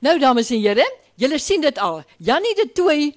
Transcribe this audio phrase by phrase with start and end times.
[0.00, 0.84] Nou dames en here,
[1.16, 2.02] julle sien dit al.
[2.18, 3.14] Jannie de Tooi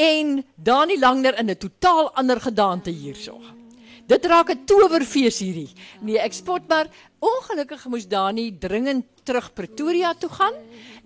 [0.00, 3.40] en Dani Langner in 'n totaal ander gedaante hierso.
[4.06, 5.72] Dit raak 'n towerfees hierdie.
[6.00, 6.86] Nee, ek spot maar
[7.18, 10.54] ongelukkig moes Dani dringend terug Pretoria toe gaan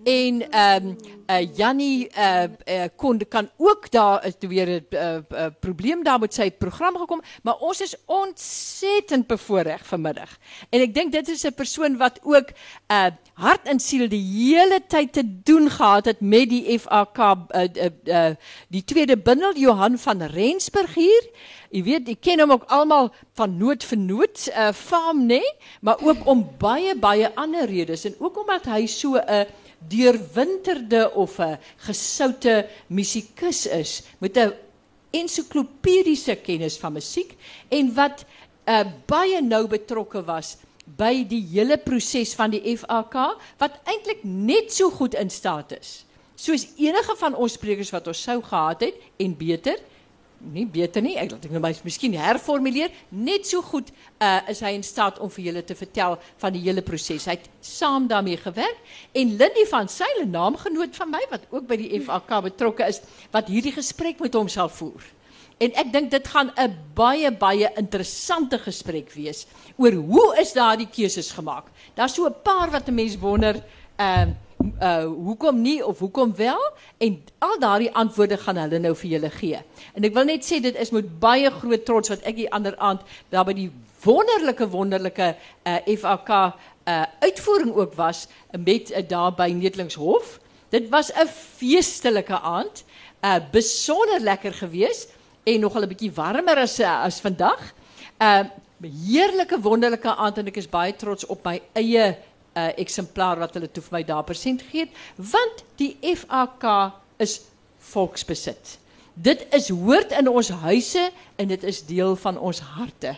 [0.05, 0.95] en ehm um,
[1.27, 6.19] uh, Jannie uh, uh, kon kan ook daar is weer 'n uh, uh, probleem daar
[6.19, 10.37] met sy program gekom, maar ons is ontsettend bevoordeel vanmiddag.
[10.69, 12.49] En ek dink dit is 'n persoon wat ook
[12.91, 17.35] uh, hart en siel die hele tyd te doen gehad het met die FAK uh,
[17.73, 18.35] uh, uh,
[18.67, 21.29] die tweede bundel Johan van Rensburg hier.
[21.69, 25.53] Jy weet, ek ken hom ook almal van nood vir nood uh, farm nê, nee?
[25.81, 29.45] maar ook om baie baie ander redes en ook omdat hy so 'n uh,
[29.89, 34.53] deurwinterde of 'n gesoute musikus is met 'n
[35.11, 37.35] ensiklopediese kennis van musiek
[37.69, 38.25] en wat
[38.67, 43.15] uh, baie nou betrokke was by die hele proses van die FAK
[43.57, 48.21] wat eintlik net so goed in staat is soos enige van ons sprekers wat ons
[48.21, 49.79] sou gehad het en beter
[50.53, 51.15] nie beter nie.
[51.17, 52.93] Ek laat ek nou maar miskien herformuleer.
[53.09, 56.63] Net so goed uh, is hy in staat om vir julle te vertel van die
[56.65, 57.25] hele proses.
[57.25, 58.79] Hy het saam daarmee gewerk
[59.13, 63.01] en Lindy van Sail, naamgenoot van my wat ook by die FAK betrokke is,
[63.33, 65.03] wat hierdie gesprek met hom sal voer.
[65.63, 69.45] En ek dink dit gaan 'n baie baie interessante gesprek wees
[69.77, 71.71] oor hoe is daardie keuses gemaak.
[71.95, 73.63] Daar's so 'n paar wat 'n mens wonder,
[73.97, 74.35] ehm
[74.81, 76.61] uh hoekom nie of hoekom wel
[76.97, 79.59] en al daardie antwoorde gaan hulle nou vir julle gee.
[79.93, 82.77] En ek wil net sê dit is met baie groot trots wat ek die ander
[82.77, 83.69] aand daar by die
[84.05, 85.35] wonderlike wonderlike
[85.65, 90.39] uh FAK uh uitvoering ook was met uh, daar by Netlingshof.
[90.69, 92.83] Dit was 'n feestelike aand.
[93.23, 95.09] Uh besonder lekker geweest
[95.43, 97.73] en nogal 'n bietjie warmer as as vandag.
[98.19, 98.43] Uh
[98.81, 102.17] heerlike wonderlike aand en ek is baie trots op my eie
[102.55, 106.65] uh, exemplaar wat hulle toe vir my daar persent gee want die FAK
[107.17, 107.41] is
[107.91, 108.77] volksbesit.
[109.13, 113.15] Dit is hoort in ons huise en dit is deel van ons harte.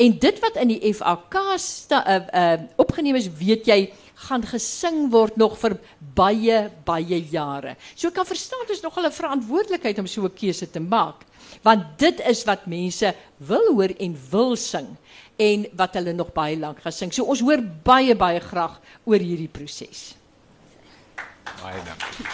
[0.00, 3.80] En dit wat in die FAK sta, uh, uh, opgeneem is, weet jy,
[4.28, 5.78] gaan gesing word nog vir
[6.16, 7.76] baie baie jare.
[7.94, 11.24] So ek kan verstaan dit is nog 'n verantwoordelikheid om so 'n keuse te maak.
[11.62, 14.96] Want dit is wat mense wil hoor en wil sing
[15.40, 17.12] en wat hulle nog baie lank gaan sing.
[17.14, 18.76] So ons hoor baie baie graag
[19.08, 20.10] oor hierdie proses.
[21.62, 22.26] Baie dankie.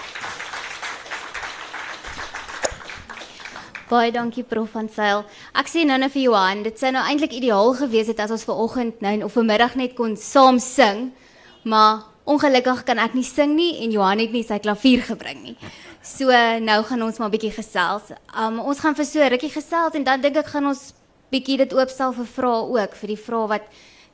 [3.86, 5.22] Baie dankie Prof van Sail.
[5.54, 8.44] Ek sê nou net vir Johan, dit sou nou eintlik ideaal gewees het as ons
[8.48, 11.12] ver oggend nou of vanmiddag net kon saam sing,
[11.62, 15.56] maar ongelukkig kan ek nie sing nie en Johan het nie sy klavier gebring nie.
[16.02, 18.10] So nou gaan ons maar 'n bietjie gesels.
[18.34, 20.92] Um ons gaan vir so rukkie gesels en dan dink ek gaan ons
[21.30, 23.66] bietjie dit oopstel vir vrae ook vir die vrae wat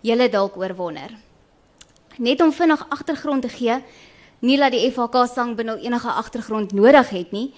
[0.02, 1.12] julle dalk oor wonder.
[2.18, 3.78] Net om vinnig agtergrond te gee,
[4.40, 7.52] nie dat die FHK sangbundel enige agtergrond nodig het nie,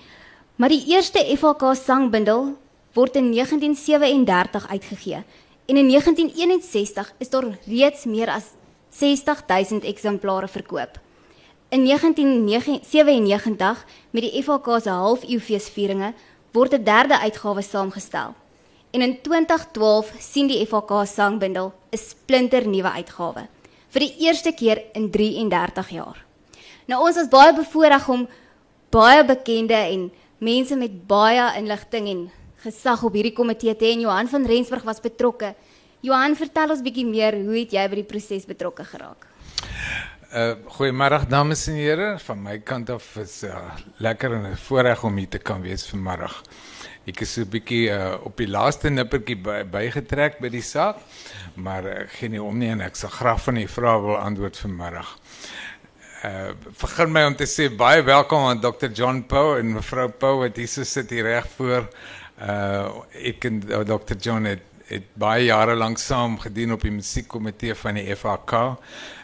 [0.57, 2.53] maar die eerste FHK sangbundel
[2.95, 5.25] word in 1937 uitgegee
[5.67, 8.45] en in 1961 is daar reeds meer as
[8.91, 11.01] 60000 eksemplare verkoop.
[11.69, 16.13] In 1997 met die FHK se halfeeufeesvieringe
[16.53, 18.35] word 'n derde uitgawe saamgestel.
[18.95, 23.49] En in 2012 sien die FHK sangbundel 'n splinter nuwe uitgawe
[23.91, 26.25] vir die eerste keer in 33 jaar.
[26.87, 28.29] Nou ons is baie bevoorreg om
[28.91, 32.31] baie bekende en mense met baie inligting en
[32.63, 35.55] gesag op hierdie komitee te en Johan van Rensburg was betrokke.
[36.01, 39.27] Johan, vertel ons bietjie meer, hoe het jy by die proses betrokke geraak?
[40.35, 45.05] Uh goeiemôre dames en here, van my kant af is uh, lekker en 'n voorreg
[45.05, 46.43] om hier te kan wees vanmiddag.
[47.05, 51.03] Ek is so 'n bietjie uh, op die laaste nippertjie by, bygetrek by die saak,
[51.61, 54.17] maar ek uh, gee nie om nie en ek sal graag van die vrae wil
[54.17, 55.11] antwoord vanmiddag.
[56.25, 58.89] Uh begin my om te sê baie welkom aan Dr.
[58.89, 61.91] John Poe en mevrou Poe wat hier so sit hier reg voor.
[62.41, 64.17] Uh ek en uh, Dr.
[64.17, 68.53] John het het baie jare lank saam gedien op die musiekkomitee van die FAK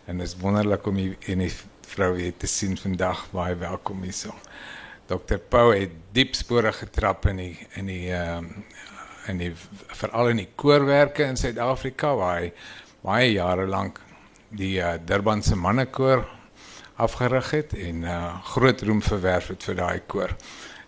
[0.08, 1.52] en dit is wonderlik om hier en die
[1.94, 3.26] vrou weer te sien vandag.
[3.32, 4.36] Baie welkom hierso.
[5.10, 5.40] Dr.
[5.50, 8.64] Pau het diep spore getrap in die in die ehm um,
[9.28, 9.50] in die
[10.00, 12.48] veral in die koorwerke in Suid-Afrika waar hy
[13.04, 14.00] baie jare lank
[14.48, 16.24] die uh, Durbanse mannekoor
[17.00, 20.34] afgerig het en uh, groot roem verwerf het vir daai koor.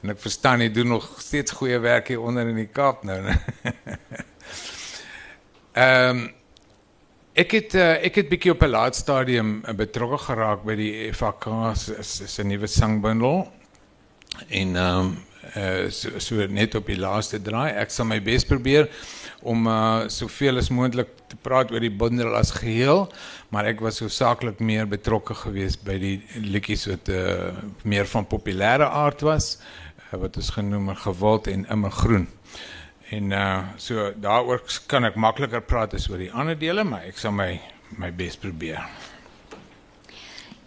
[0.02, 3.20] En ek verstaan hy doen nog steeds goeie werk hier onder in die Kaap nou.
[5.72, 6.28] Ehm
[7.32, 11.46] ek het uh, ek het bietjie op 'n laat stadium betrokke geraak by die FAK
[11.74, 13.46] se se nuwe sangbundel
[14.48, 15.12] En ehm um,
[15.56, 17.72] uh, so, so net op die laaste draai.
[17.82, 18.88] Ek sal my bes probeer
[19.42, 23.08] om uh, soveel as moontlik te praat oor die bundel as geheel,
[23.50, 27.50] maar ek was hoofsaaklik meer betrokke geweest by die liedjies wat uh,
[27.82, 32.28] meer van populêre aard was, uh, wat ons genoem het gewild en immer groen.
[33.12, 37.18] En uh so daaroor kan ek makliker praat as oor die ander dele, maar ek
[37.20, 37.58] sal my
[38.00, 38.80] my bes probeer.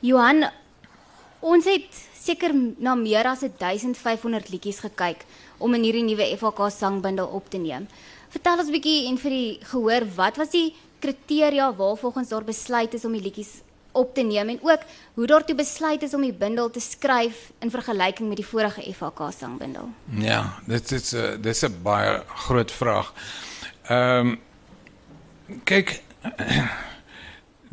[0.06, 0.46] Johan,
[1.42, 5.26] ons het seker na meer as 1500 liedjies gekyk
[5.58, 7.88] om in hierdie nuwe FHK sangbundel op te neem.
[8.30, 12.94] Vertel ons 'n bietjie en vir die gehoor, wat was die kriteria waarvolgens daar besluit
[12.94, 13.62] is om die liedjies
[13.96, 14.82] op te neem en ook
[15.14, 19.32] hoe daartoe besluit is om die bundel te skryf in vergelyking met die vorige FHK
[19.38, 19.90] sangbundel.
[20.20, 23.14] Ja, dit is 'n dis 'n baie groot vraag.
[23.88, 24.36] Ehm
[25.64, 26.02] kyk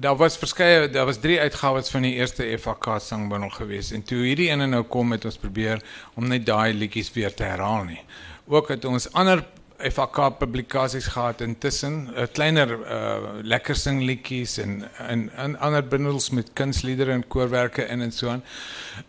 [0.02, 4.18] daar was verskeie daar was drie uitgawes van die eerste FHK sangbundel gewees en toe
[4.26, 5.82] hierdie ene nou kom het ons probeer
[6.18, 8.00] om net daai liedjies weer te herhaal nie.
[8.50, 9.44] Ook het ons ander
[9.82, 16.30] FHK publikasies gehad intussen, 'n kleiner uh lekker sing liedjies en en en ander bundels
[16.30, 18.44] met kunsliedere en koorwerke in en so aan.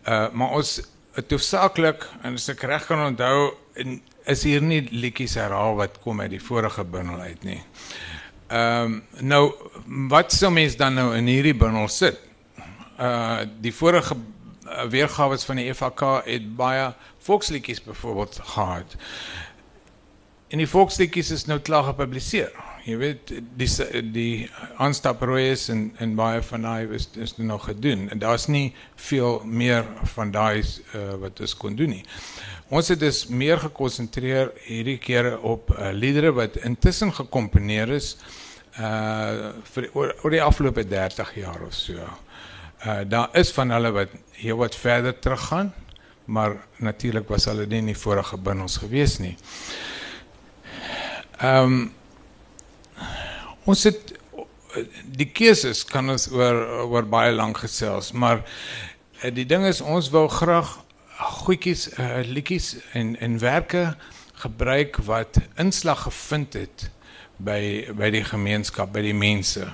[0.08, 0.82] Uh maar ons
[1.14, 6.00] het hoofsaaklik en as ek reg kan onthou en is hier nie liedjies herhaal wat
[6.00, 7.62] kom uit die vorige bundel uit nie.
[8.54, 9.54] Ehm um, nou
[10.10, 12.20] wat sou mens dan nou in hierdie bundel sit?
[13.02, 14.14] Uh die vorige
[14.94, 16.92] weergawe van die FHK het baie
[17.26, 18.94] volksliedjies byvoorbeeld gehad.
[20.48, 22.54] En die volksliedjies is nou klaar gepubliseer.
[22.86, 23.70] Jy weet die
[24.12, 28.48] die aanstaprooi is en en baie van daai is is nou nog gedoen en daar's
[28.48, 28.76] nie
[29.10, 32.06] veel meer van daai uh, wat ons kon doen nie.
[32.70, 38.43] Ons het dus meer gekonsentreer hierdie keer op uh, liedere wat intussen gekomponeer is uh
[38.74, 41.94] vir oor, oor die afgelope 30 jaar of so.
[42.86, 45.74] Uh daar is van hulle wat heel wat verder teruggaan,
[46.26, 49.36] maar natuurlik was hulle nie in die vorige bundels gewees nie.
[51.38, 51.92] Ehm um,
[53.64, 54.14] ons het
[55.06, 58.42] die keuses kan ons oor oor baie lank gesels, maar
[59.22, 60.80] eh, die ding is ons wil graag
[61.44, 63.96] goedjies uh, liedjies en en werke
[64.44, 66.90] gebruik wat inslag gevind het
[67.38, 69.68] by by die gemeenskap, by die mense.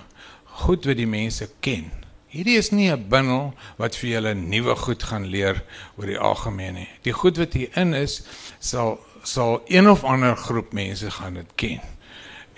[0.64, 1.92] Goed wat die mense ken.
[2.30, 5.64] Hierdie is nie 'n bundel wat vir julle nuwe goed gaan leer
[5.98, 6.90] oor die algemeen nie.
[7.02, 8.22] Die goed wat hier in is
[8.60, 11.82] sal sal een of ander groep mense gaan dit ken.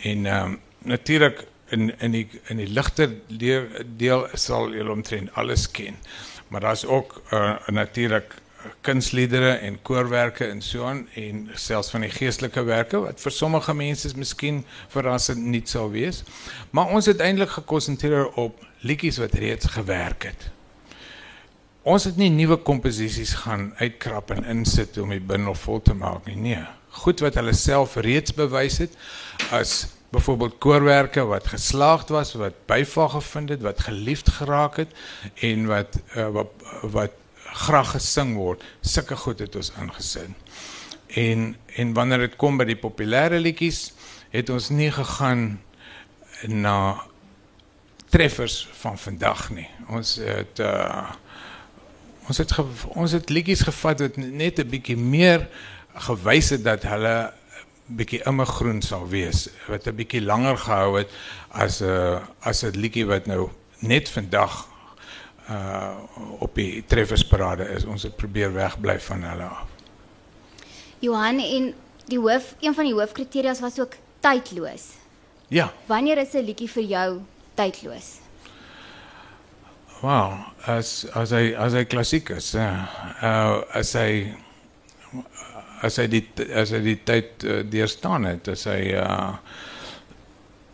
[0.03, 5.33] En ehm um, natuurlik in in die in die ligter deel, deel sal julle omtrent
[5.33, 5.95] alles ken.
[6.47, 8.36] Maar daar's ook uh, natuurlik
[8.86, 13.74] kunsliedere en koorwerke en so aan en selfs van die geestelike werke wat vir sommige
[13.78, 14.63] mense miskien
[14.94, 16.24] verrassend nie sou wees.
[16.72, 20.50] Maar ons het eintlik gekonsentreer op liedjies wat reeds gewerk het.
[21.81, 26.28] Ons het nie nuwe komposisies gaan uitkrap en insit om die bundel vol te maak
[26.30, 26.38] nie.
[26.38, 26.62] Nee,
[27.02, 28.98] goed wat hulle self reeds bewys het
[29.56, 34.94] as byvoorbeeld koorwerke wat geslaagd was, wat byval gevind het, wat geliefd geraak het
[35.40, 37.20] en wat uh, wat, wat
[37.51, 38.63] graag gesing word.
[38.81, 40.30] Sulke goed het ons ingesit.
[41.07, 43.92] En en wanneer dit kom by die populêre liedjies,
[44.31, 45.62] het ons nie gegaan
[46.48, 47.01] na
[48.12, 49.68] treffers van vandag nie.
[49.89, 51.12] Ons het uh
[52.30, 52.63] ons het ge,
[52.95, 55.50] ons het liedjies gevat wat net 'n bietjie meer
[56.07, 57.33] gewys het dat hulle
[57.86, 61.09] bietjie immer groen sal wees wat 'n bietjie langer gehou het
[61.50, 63.50] as 'n uh, as 'n liedjie wat nou
[63.80, 64.68] net vandag
[65.51, 69.68] uh op die treffersparade is ons het probeer wegbly van hulle af.
[70.99, 71.73] Johan en
[72.09, 74.87] die hoof een van die hoofkriteria was ook tydloos.
[75.47, 75.71] Ja.
[75.85, 77.21] Wanneer is 'n liedjie vir jou
[77.54, 78.19] tydloos?
[80.02, 80.33] Wow,
[80.66, 82.90] as as hy as hy klassiek is, ja.
[83.21, 84.33] Uh as hy
[85.81, 86.23] as hy die
[86.54, 89.35] as hy die tyd uh, deurstaan het, as hy uh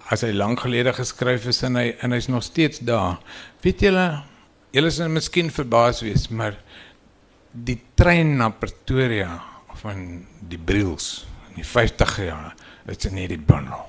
[0.07, 3.17] as hy lank gelede geskryf is en hy en hy's nog steeds daar.
[3.61, 4.23] Weet julle,
[4.75, 6.57] julle is miskien verbaas wees, maar
[7.51, 9.39] die trein na Pretoria
[9.81, 12.55] van die Briels in die 50 jaar,
[12.87, 13.85] dit's in hierdie bundel.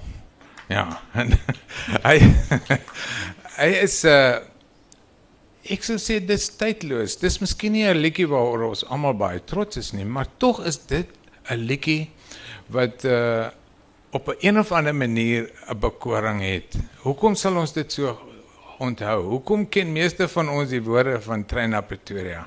[0.68, 0.86] Ja.
[1.16, 1.32] En
[2.08, 2.16] hy
[3.60, 4.38] hy is uh
[5.68, 7.18] ek sou sê dis tydloos.
[7.20, 10.78] Dis miskien nie 'n liedjie waaroor ons almal baie trots is nie, maar tog is
[10.88, 11.08] dit
[11.50, 12.10] 'n liedjie
[12.72, 13.50] wat uh
[14.16, 16.78] op 'n een of ander manier 'n bekoring het.
[17.04, 18.16] Hoekom sal ons dit so
[18.78, 19.22] onthou?
[19.22, 22.46] Hoekom ken meeste van ons die woorde van Trein na Pretoria?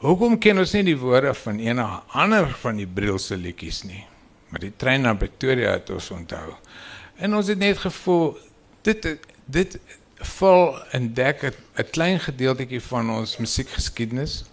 [0.00, 4.04] Hoekom ken ons nie die woorde van enige ander van die Brielse liedjies nie?
[4.50, 6.54] Maar die Trein na Pretoria het ons onthou.
[7.20, 8.38] En ons het net gevoel
[8.86, 9.10] dit
[9.50, 9.78] dit
[10.20, 14.44] vul en dek 'n klein gedeeltjie van ons musiekgeskiedenis.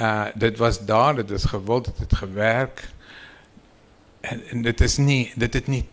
[0.00, 2.88] Uh dit was daar, dit is gewild, dit het gewerk.
[4.20, 5.84] En, en dit is nie dit het nie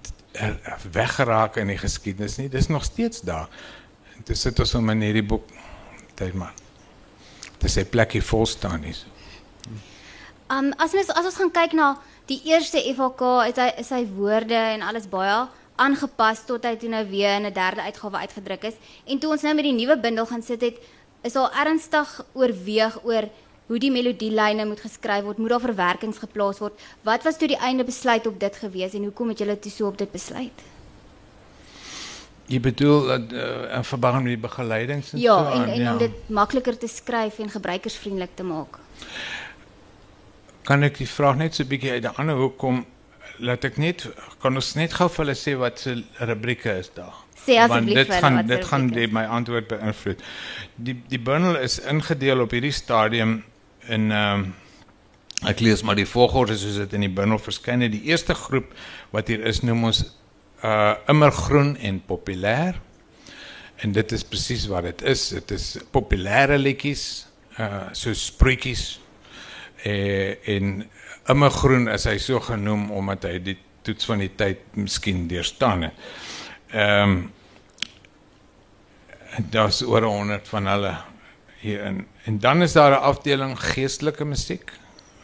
[0.41, 0.53] uh,
[0.91, 2.49] weggeraak in die geskiedenis nie.
[2.49, 3.49] Dit is nog steeds daar.
[4.29, 5.47] En dit ons om in hierdie boek
[6.19, 6.53] tyd maar.
[7.59, 8.93] Dit sê plekkie vol staan nie.
[10.53, 11.95] Um as ons as ons gaan kyk na
[12.29, 15.47] die eerste FHK, is hy is hy woorde en alles baie
[15.79, 18.77] aangepas tot hy toe nou weer in 'n derde uitgawe uitgedruk is.
[19.07, 20.77] En toe ons nou met die nuwe bundel gaan sit het,
[21.23, 23.29] is al ernstig oorweeg oor
[23.67, 26.73] hoe die melodielyne moet geskryf word, moet daar verwerkings geplaas word.
[27.03, 29.87] Wat was toe die einde besluit op dit gewees en hoekom het julle toe so
[29.87, 30.61] op dit besluit?
[32.49, 36.29] Je bedoelt uh, in verband met die begeleiding en Ja, so en en om dit
[36.29, 38.79] makliker te skryf en gebruikersvriendelik te maak.
[40.65, 42.85] Kan ek die vraag net so 'n bietjie uit 'n ander hoek kom?
[43.37, 44.09] Laat ek net
[44.41, 47.13] kan ons net vir hulle sê wat se rubrieke is daar?
[47.45, 50.23] Sê asseblief dit gaan wat dit gaan die, my antwoord beïnvloed.
[50.75, 53.43] Die die bundel is ingedeel op hierdie stadium
[53.87, 54.53] in ehm
[55.47, 57.91] ek lees maar die volgorde soos dit in die bundel verskyn het.
[57.91, 58.73] Die eerste groep
[59.11, 60.03] wat hier is noem ons
[60.63, 62.75] uh immergroen en populêr.
[63.79, 65.29] En dit is presies wat dit is.
[65.29, 67.27] Dit is populêre liedjies,
[67.59, 68.99] uh so spreekies.
[69.83, 70.83] Eh en
[71.29, 76.07] immergroen is hy so genoem omdat hy die toets van die tyd miskien deurstaan het.
[76.75, 77.19] Ehm um,
[79.53, 80.95] daar's oor 100 van hulle
[81.61, 82.07] hierin.
[82.25, 84.71] En dan is daar 'n afdeling geestelike musiek.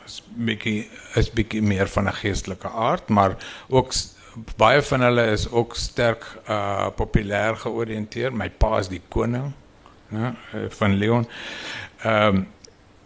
[0.05, 3.35] Is bietjie is bietjie meer van 'n geestelike aard, maar
[3.67, 3.93] ook
[4.57, 8.33] baie van hulle is ook sterk uh populêr georiënteer.
[8.33, 9.53] My pa is die koning,
[10.09, 10.35] né,
[10.79, 11.27] van Leon.
[12.03, 12.47] Ehm um,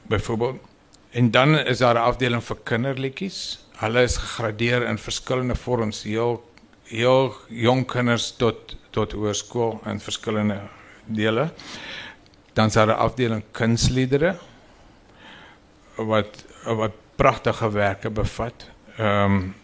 [0.09, 0.57] byvoorbeeld
[1.11, 3.65] en dan is daar 'n afdeling vir kinderliedjies.
[3.77, 6.43] Hulle is gegradeer in verskillende vorms, heel
[6.83, 10.61] heel jong kinders tot tot hoërskool in verskillende
[11.05, 11.49] dele.
[12.53, 14.35] Dan is daar 'n afdeling kunsliedere
[15.95, 18.69] wat wat pragtige werke bevat.
[18.97, 19.55] Ehm um,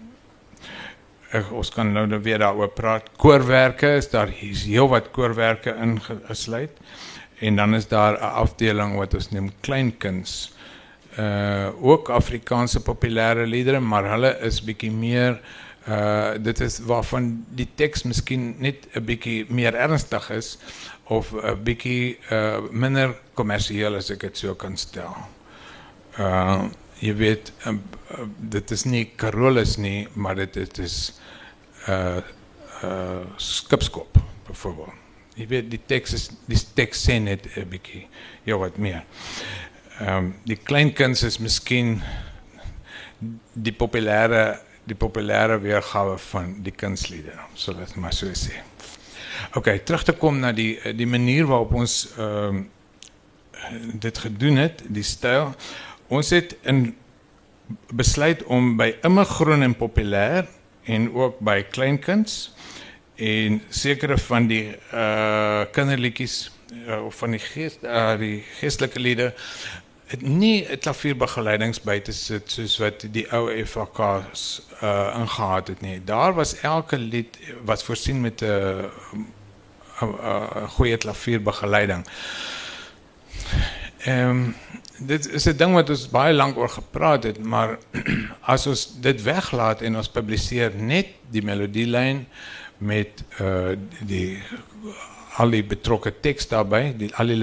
[1.36, 3.10] ek ons kan nou nou weer daaroor praat.
[3.22, 6.78] Koorwerke is daar hier's heelwat koorwerke ingesluit.
[7.44, 10.54] En dan is daar 'n afdeling wat ons noem kleinkuns.
[11.20, 15.40] Uh ook Afrikaanse populêre liedere, maar hulle is bietjie meer
[15.88, 20.58] uh dit is waarvan die teks miskien net 'n bietjie meer ernstig is
[21.04, 25.16] of 'n bietjie uh minder kommersieel as ek dit so kan stel.
[26.20, 26.64] Uh
[27.00, 30.98] jy weet um, uh, dit is nie Carolus nie, maar dit dit is
[31.88, 32.22] uh
[32.84, 35.04] uh skipskop byvoorbeeld.
[35.36, 38.08] Jy weet die teks is die teks sê net 'n bietjie
[38.46, 39.04] ja wat meer.
[40.00, 42.02] Ehm um, die kleinkuns is miskien
[43.54, 48.62] die populêre die populêre weergawe van die kunsliedere, so dit maar so sê.
[49.56, 52.70] OK, terug te kom na die die manier waarop ons ehm um,
[54.00, 55.56] dit gedoen het, die styl.
[56.08, 56.96] Ons het in
[57.90, 60.46] besluit om by immergroen en populêr
[60.86, 62.54] en ook by kleinkuns
[63.16, 66.52] en sekere van die uh kinderliedjies
[66.88, 69.32] uh, of van die gees uh, die geestelike liede
[70.06, 75.82] het nie 'n klavierbegeleidings by te sit soos wat die ou FHK's uh ingehaat het
[75.82, 76.04] nie.
[76.04, 78.46] Daar was elke lied was voorsien met 'n
[80.02, 80.16] 'n
[80.64, 82.06] 'n goeie klavierbegeleiding.
[84.06, 84.56] Ehm um,
[84.98, 87.78] dit is 'n ding wat ons baie lank oor gepraat het, maar
[88.54, 92.26] as ons dit weglaat en ons publiseer net die melodielyn
[92.78, 94.42] met uh die
[95.36, 97.40] al die betrokke teks daarbey, die al die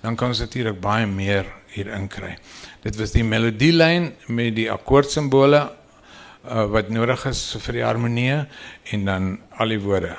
[0.00, 2.36] dan kan ons natuurlik baie meer hier inkry.
[2.82, 5.62] Dit was die melodielyn met die akkoordsimbole
[6.50, 8.44] uh, wat nodig is vir die harmonie
[8.92, 10.16] en dan al die woorde.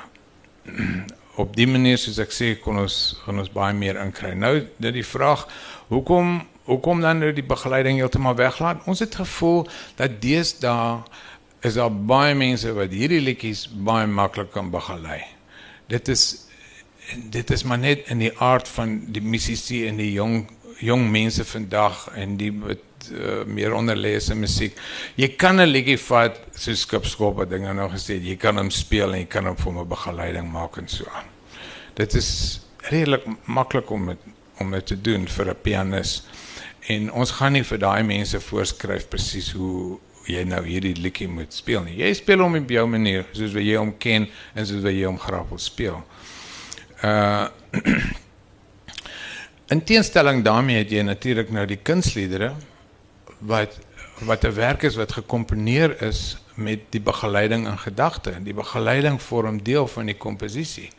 [1.38, 4.34] Op die manier soos ek sê kon ons kon ons baie meer inkry.
[4.34, 5.46] Nou dit die vraag,
[5.92, 8.82] hoekom hoekom dan nou die begeleiding heeltemal weglaat?
[8.90, 9.62] Ons het gevoel
[9.96, 10.98] dat deesdae
[11.64, 15.22] is daar baie mense wat hierdie liedjies baie maklik kan begelei.
[15.88, 16.26] Dit is
[17.32, 20.42] dit is maar net in die aard van die musisi en die jong
[20.84, 22.52] jong mense vandag en die
[23.10, 24.78] uh, meer onderlese musiek.
[25.16, 28.70] Jy kan 'n liedjie vat so skipskop wat dinge nou gesê het, jy kan hom
[28.70, 31.28] speel en jy kan hom vir 'n begeleiding maak en so aan.
[31.94, 32.60] Dit is
[32.90, 34.18] redelik maklik om dit
[34.60, 36.22] om dit te doen vir 'n pianis.
[36.88, 41.54] En ons gaan nie vir daai mense voorskryf presies hoe jy nou hierdie liedjie moet
[41.54, 41.96] speel nie.
[41.96, 45.04] Jy speel hom op jou manier, soos wat jy hom ken en soos wat jy
[45.08, 46.02] hom graag wil speel.
[47.02, 47.48] Uh
[49.72, 52.54] in teenstelling daarmee het jy natuurlik nou die kunsliedere
[53.38, 53.78] wat
[54.18, 58.42] wat 'n werk is wat gekomponeer is met die begeleiding in gedagte.
[58.42, 60.90] Die begeleiding vorm deel van die komposisie.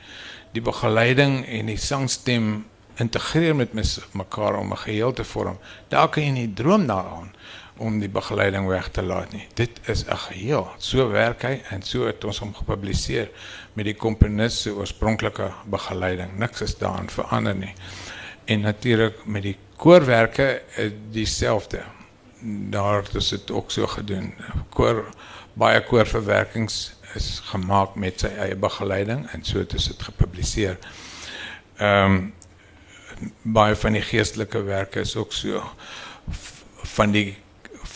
[0.52, 2.66] Die begeleiding en die sangstem
[2.96, 3.74] integreer met
[4.12, 5.58] mekaar om 'n geheel te vorm.
[5.88, 7.32] Daar kan jy nie droom daaraan
[7.78, 9.48] om die begeleiding weg te laat nie.
[9.54, 10.68] Dit is 'n geheel.
[10.78, 13.30] So werk hy en so het ons hom gepubliseer
[13.74, 16.38] met die komponis se oorspronklike begeleiding.
[16.38, 17.74] Niks is daarin verander nie.
[18.46, 20.62] En natuurlik met die koorwerke
[21.12, 21.99] dieselfde.
[22.42, 24.34] Daar is dit ook so gedoen.
[24.70, 25.06] Koor
[25.54, 30.78] baie koorverwerkings is gemaak met sy eie begeleiding en so het dit gepubliseer.
[31.78, 32.20] Ehm um,
[33.42, 35.60] baie van die geestelike werke is ook so
[36.96, 37.38] van die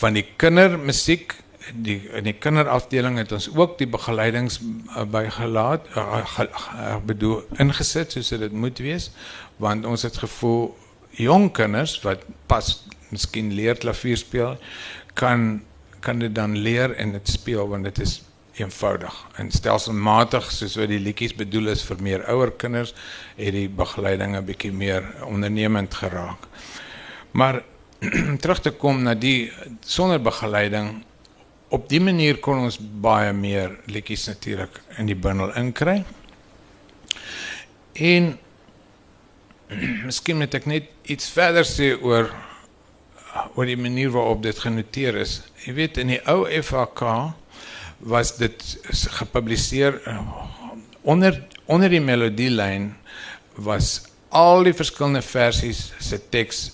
[0.00, 1.32] van die kindermusiek
[1.72, 8.12] die in die kinderafdeling het ons ook die begeleidings uh, bygelaat uh, uh, bedoel ingesit
[8.12, 9.10] soos dit moet wees
[9.56, 10.74] want ons het gevoel
[11.16, 12.74] jong kinders wat pas
[13.14, 14.58] miskien leer klavier speel
[15.14, 15.62] kan
[16.04, 18.18] kan dit dan leer en dit speel want dit is
[18.60, 22.92] eenvoudig en stelselmatig soos wat die liedjies bedoel is vir meer ouer kinders
[23.38, 26.46] het die begeleiding 'n bietjie meer ondernemend geraak.
[27.32, 27.62] Maar
[28.42, 31.04] terug te kom na die sonder begeleiding
[31.68, 36.04] op die manier kon ons baie meer liedjies natuurlik in die bundel inkry.
[37.92, 38.38] En
[40.06, 42.30] miskien moet ek net iets verder sê oor
[43.54, 45.38] oor die manier waarop dit genoteer is.
[45.64, 47.02] Jy weet in die ou FAK
[48.04, 48.64] was dit
[49.20, 50.20] gepubliseer uh,
[51.02, 52.90] onder onder die melodielyn
[53.56, 56.66] was al die verskillende versies se teks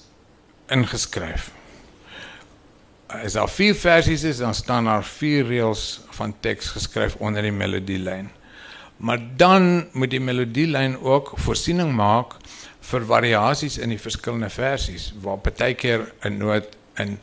[0.72, 1.50] ingeskryf.
[3.10, 7.54] As daar vier versies is, dan staan daar vier reëls van teks geskryf onder die
[7.54, 8.30] melodielyn.
[8.96, 12.36] Maar dan moet die melodielyn ook voorsiening maak
[12.80, 17.18] vir variasies in die verskillende versies waar partykeer 'n noot in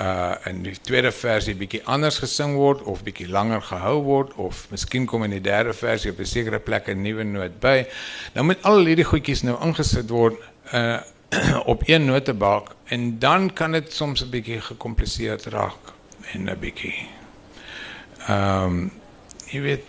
[0.00, 4.66] uh in die tweede versie bietjie anders gesing word of bietjie langer gehou word of
[4.70, 7.86] miskien kom in die derde versie op 'n sekere plek 'n nuwe noot by.
[8.32, 10.38] Dan moet al hierdie goedjies nou ingesit word
[10.72, 11.00] uh
[11.72, 15.92] op een notebalk en dan kan dit soms 'n bietjie gekompliseerd raak
[16.32, 17.08] en 'n bietjie
[18.28, 18.90] ehm um,
[19.50, 19.84] jy weet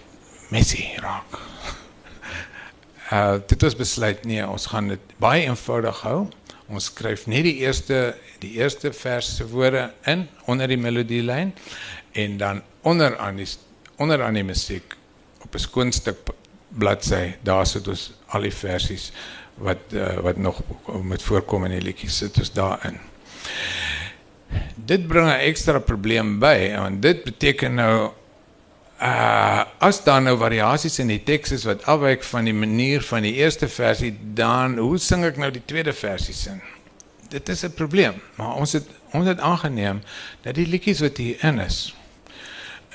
[0.49, 1.37] messy raak.
[3.11, 6.27] Uh dit is besluit nee, ons gaan dit baie eenvoudig hou.
[6.71, 11.53] Ons skryf net die eerste die eerste vers se woorde in onder die melodielyn
[12.13, 13.47] en dan onder aan die
[13.97, 14.95] onder aan die musiek
[15.43, 16.17] op 'n skoon stuk
[16.69, 19.11] bladsy daar sit ons al die versies
[19.55, 20.61] wat uh, wat nog
[21.03, 22.97] met voorkom in die liedjies sit ons daarin.
[24.75, 28.11] Dit bring 'n ekstra probleem by want dit beteken nou
[29.03, 33.21] uh as daar nou variasies in die teks is wat afwyk van die manier van
[33.21, 36.61] die eerste versie dan hoe sing ek nou die tweede versie sin?
[37.33, 40.01] dit is 'n probleem, maar ons het ons het aangeneem
[40.41, 41.95] dat die liedjies wat hier in is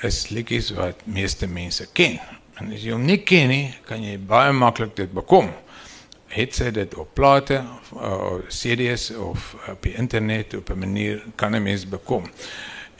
[0.01, 2.19] is liedjies wat meeste mense ken.
[2.53, 5.49] En as jy hom nie ken nie, kan jy baie maklik dit bekom.
[6.27, 11.23] Het sy dit op plate of uh, CD's of op die internet op 'n manier
[11.35, 12.29] kan 'n mens bekom.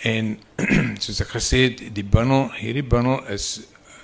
[0.07, 0.37] En
[1.03, 3.59] soos ek gesê het, die bundel, hierdie bundel is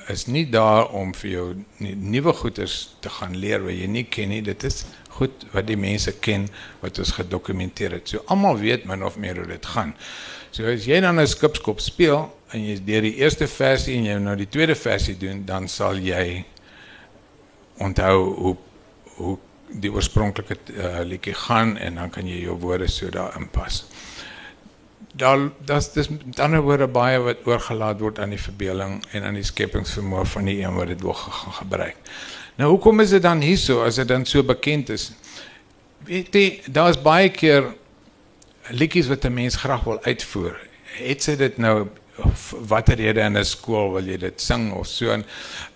[0.06, 1.46] is nie daar om vir jou
[1.80, 4.44] nuwe goeders te gaan leer wat jy nie ken nie.
[4.46, 4.84] Dit is
[5.18, 6.46] goed wat die mense ken
[6.84, 8.12] wat ons gedokumenteer het.
[8.12, 9.96] So almal weet min of meer hoe dit gaan.
[10.54, 14.20] So as jy dan 'n skipskop speel en jy deur die eerste versie en jy
[14.20, 16.46] nou die tweede versie doen, dan sal jy
[17.78, 18.58] onthou hoe
[19.16, 19.38] hoe
[19.82, 23.86] die oorspronklike uh, liedjie gaan en dan kan jy jou woorde so daarin pas.
[25.16, 29.48] Daar das dis dan word baie wat oorgelaat word aan die verbeelding en aan die
[29.48, 31.96] skepingsvermoë van die een wat dit wil gaan gebruik.
[32.56, 35.12] Nou hoekom is dit dan hierso as dit dan so bekend is?
[36.06, 37.74] Weet jy, daar's baie keer
[38.70, 40.60] liedjies wat 'n mens graag wil uitvoer.
[41.00, 41.88] Het sy dit nou
[42.68, 45.26] watter rede in 'n skool wil jy dit sing of so en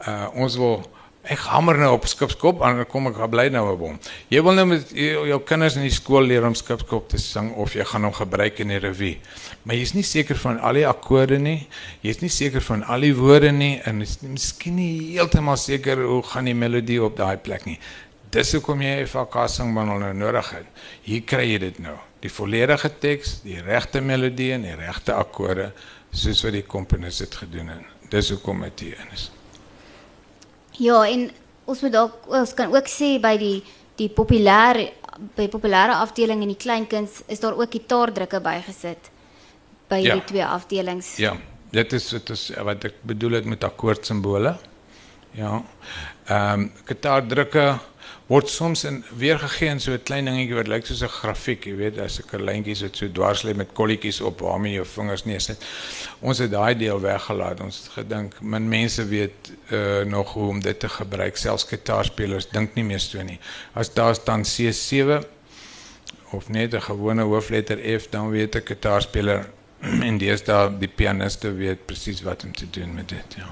[0.08, 0.84] uh, ons wil
[1.30, 3.98] ek hamer nou op skipskop en dan kom ek bly nou op hom.
[4.34, 7.52] Jy wil nou met jou, jou kinders in die skool leer om skipskop te sing
[7.62, 9.20] of jy gaan hom gebruik in die revue.
[9.64, 11.68] Maar jy's nie seker van al die akkoorde nie.
[12.06, 16.50] Jy's nie seker van al die woorde nie en miskien nie heeltemal seker hoe gaan
[16.50, 17.78] die melodie op daai plek nie.
[18.34, 20.68] Dis hoekom jy 'n vakkassing bundel nou nodig het.
[21.02, 21.98] Hier kry jy dit nou.
[22.22, 25.74] Die volledige teks, die regte melodie en die regte akkoorde
[26.12, 27.86] soos wat die komponis dit gedoen het.
[28.10, 29.32] Dis hoekom dit hier is.
[30.80, 31.30] Ja, en
[31.70, 33.60] ons moet dalk ons kan ook sê by die
[34.00, 34.94] die populêre
[35.36, 39.10] by populêre afdeling in die kleinkuns is daar ook gitaardrukke bygesit
[39.92, 40.16] by ja.
[40.16, 41.18] die twee afdelings.
[41.20, 41.36] Ja.
[41.74, 44.56] Dit is dit is wat ek bedoel het met akkoordsimbole.
[45.38, 45.60] Ja.
[46.26, 47.66] Ehm um, gitaardrukke
[48.30, 51.76] word soms in weergegee in so 'n klein dingetjie wat lyk soos 'n grafiek, jy
[51.76, 55.66] weet, as 'n lyntjies wat so dwars lê met kolletjies op waarmee jou vingers neersit.
[56.22, 57.62] Ons het daai deel weggelaat.
[57.62, 61.38] Ons het gedink min mense weet uh nog hoe om dit te gebruik.
[61.38, 63.40] Selfs gitaarspelers dink nie meer so nie.
[63.74, 65.26] As daar staan C7
[66.32, 69.50] of net 'n gewone hoofletter F, dan weet 'n gitaarspeler
[70.08, 73.48] en deesdae die pianiste weet presies wat om te doen met dit, ja.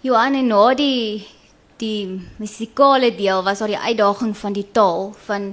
[0.00, 1.26] Johan en na die
[1.82, 5.52] die musikale deel was daar die uitdaging van die taal van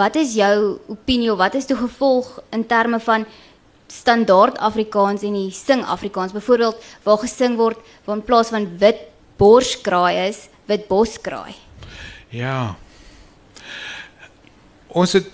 [0.00, 3.26] wat is jou opinie wat is die gevolg in terme van
[3.90, 9.08] standaard Afrikaans en die sing Afrikaans byvoorbeeld waar gesing word waar in plaas van wit
[9.36, 11.56] borskraai is wit boskraai
[12.30, 12.76] Ja.
[14.86, 15.26] Ons het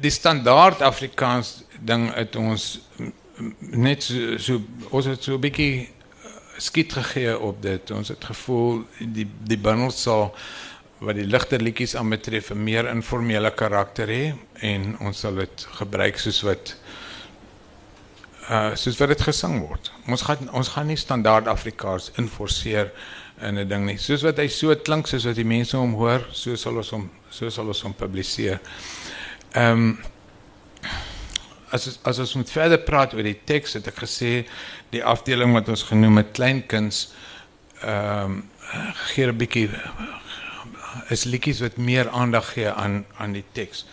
[0.00, 2.66] die standaard Afrikaans ding uit ons
[3.60, 5.88] net so, so ons het so 'n bietjie
[6.58, 7.90] skiet gegee op dit.
[7.90, 10.34] Ons het gevoel die die bundel sal
[10.98, 16.18] wat die ligter liedjies aanbetref 'n meer informele karakter hê en ons sal dit gebruik
[16.18, 16.74] soos wat
[18.50, 19.92] uh soos wat dit gesing word.
[20.08, 22.92] Ons gaan ons gaan nie standaard Afrikaans inforceer
[23.40, 23.98] in 'n ding nie.
[23.98, 27.10] Soos wat hy so klink, soos wat die mense hom hoor, so sal ons hom
[27.30, 28.60] so sal ons hom publiseer.
[29.52, 29.98] Ehm um,
[31.72, 34.32] as as ons moet verder praat oor die teks, het ek gesê
[34.92, 37.08] die afdeling wat ons genoem het kleinkuns
[37.82, 38.38] ehm um,
[39.08, 39.68] gee 'n bietjie
[41.08, 43.86] is liedjies wat meer aandag gee aan aan die teks.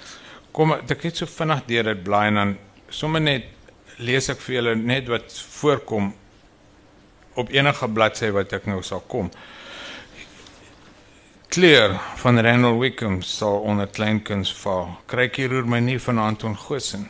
[0.52, 2.58] Kom ek net so vinnig deur dit blaai en dan
[2.90, 3.44] sommer net
[3.98, 6.14] lees ek vir julle net wat voorkom
[7.36, 9.32] op enige bladsy wat ek nou sal kom.
[11.48, 14.90] Kleur van Randall Wickham sal onder kleinkuns val.
[15.08, 17.10] Krykie roer my nie van Anton Goosen.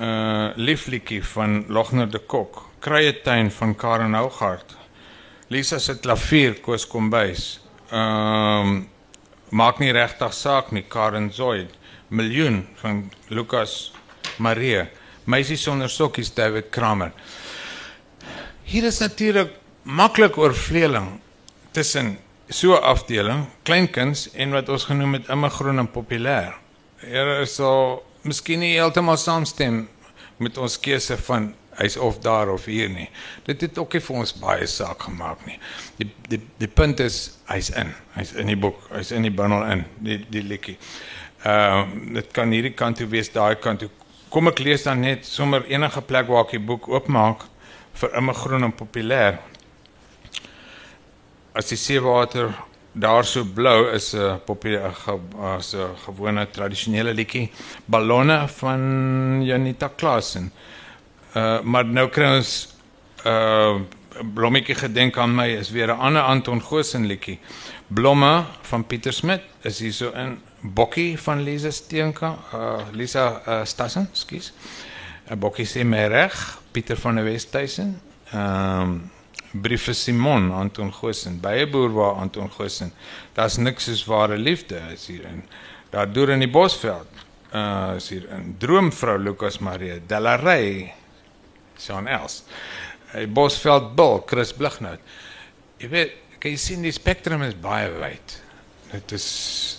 [0.00, 2.70] Uh Lieflikie van Logner de Kok.
[2.78, 4.76] Kruietuin van Karen Hougaard.
[5.48, 7.60] Lisa se klavier Koos Kombuis.
[7.90, 8.88] Ehm um,
[9.50, 11.70] maak nie regtig saak nie Karen Zoid.
[12.08, 13.92] Miljoen van Lukas
[14.38, 14.88] Marie.
[15.24, 17.12] Meisie sonder sokkies David Kramer.
[18.64, 19.52] Hier is natuurlik
[19.82, 21.20] maklik oorvleeling
[21.70, 26.52] tussen so afdeling, kleinkuns en wat ons genoem het immigrant en populêr.
[27.04, 29.84] Here is so miskien nie heeltemal saamstem
[30.42, 33.08] met ons keuse van hy's of daar of hier nie.
[33.46, 35.58] Dit het ook nie vir ons baie saak gemaak nie.
[35.98, 37.92] Die die die punt is hy's in.
[38.14, 40.76] Hy's in die boek, hy's in die bundel in, die die liedjie.
[41.44, 43.90] Ehm uh, dit kan hierdie kant toe wees, daai kant toe.
[44.32, 47.44] Kom ek lees dan net sommer enige plek waar ek die boek oopmaak
[48.00, 49.38] vir immigrant en populêr.
[51.54, 52.54] As die seewater
[52.94, 54.92] daar so blou is 'n populêre
[55.56, 57.50] as 'n gewone tradisionele liedjie
[57.84, 60.52] Ballonne van Janita Klasen.
[61.34, 62.74] Uh maar nou kry ons
[63.26, 63.80] uh
[64.34, 67.38] blommetjie gedenk aan my is weer 'n ander Anton Goosen liedjie.
[67.86, 73.64] Blomme van Pieter Smit is hier so in Bokkie van Lisa Steenka, uh Lisa uh,
[73.64, 74.52] Stassen, skus.
[75.30, 78.00] 'n Bokkie sê my reg, Pieter van der Westhuizen.
[78.32, 79.10] Ehm um,
[79.54, 82.90] Brief vir Simon Anton Goosen, baie boer waar Anton Goosen.
[83.36, 85.44] Daar's niks soos ware liefde is hier in.
[85.92, 87.06] Daar deur in die Bosveld.
[87.54, 90.92] Uh is hier in Droomvrou Lukas Marie Delarey.
[91.78, 92.40] Sean Els.
[93.14, 94.98] Die Bosveld Bil Chris Blighnout.
[95.78, 98.40] Jy weet, kan jy sien die spektrum is baie wyd.
[98.90, 99.28] Dit is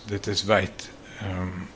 [0.08, 0.88] dit is wyd.
[1.20, 1.68] Ehm um,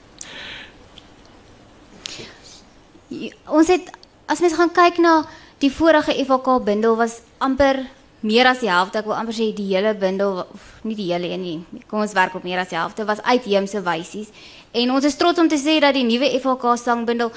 [3.09, 3.89] J- Ons het
[4.29, 5.13] as mens gaan kyk na
[5.59, 7.83] die vorige FHK bundel was amper
[8.19, 11.29] meer as die helfte, ek wil amper sê die hele bundel of nie die hele
[11.31, 11.83] een nie.
[11.87, 14.33] Kom ons werk op meer as die helfte was uitheemse wysies.
[14.75, 17.31] En ons is trots om te sê dat die nuwe FHK sangbundel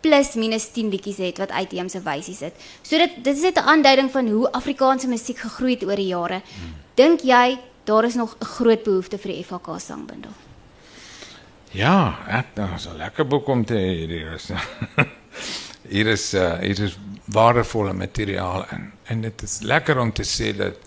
[0.00, 2.54] plus minus 10 liedjies het wat uitheemse wysies het.
[2.82, 6.10] So dit dit is net 'n aanduiding van hoe Afrikaanse musiek gegroei het oor die
[6.10, 6.42] jare.
[6.94, 10.32] Dink jy daar is nog 'n groot behoefte vir die FHK sangbundel?
[11.72, 14.50] Ja, ek dan so lekker boek om te hê hier is.
[15.90, 16.96] hier is uh, hier is
[17.34, 20.78] waardevolle materiaal in en dit is lekker om te sê dat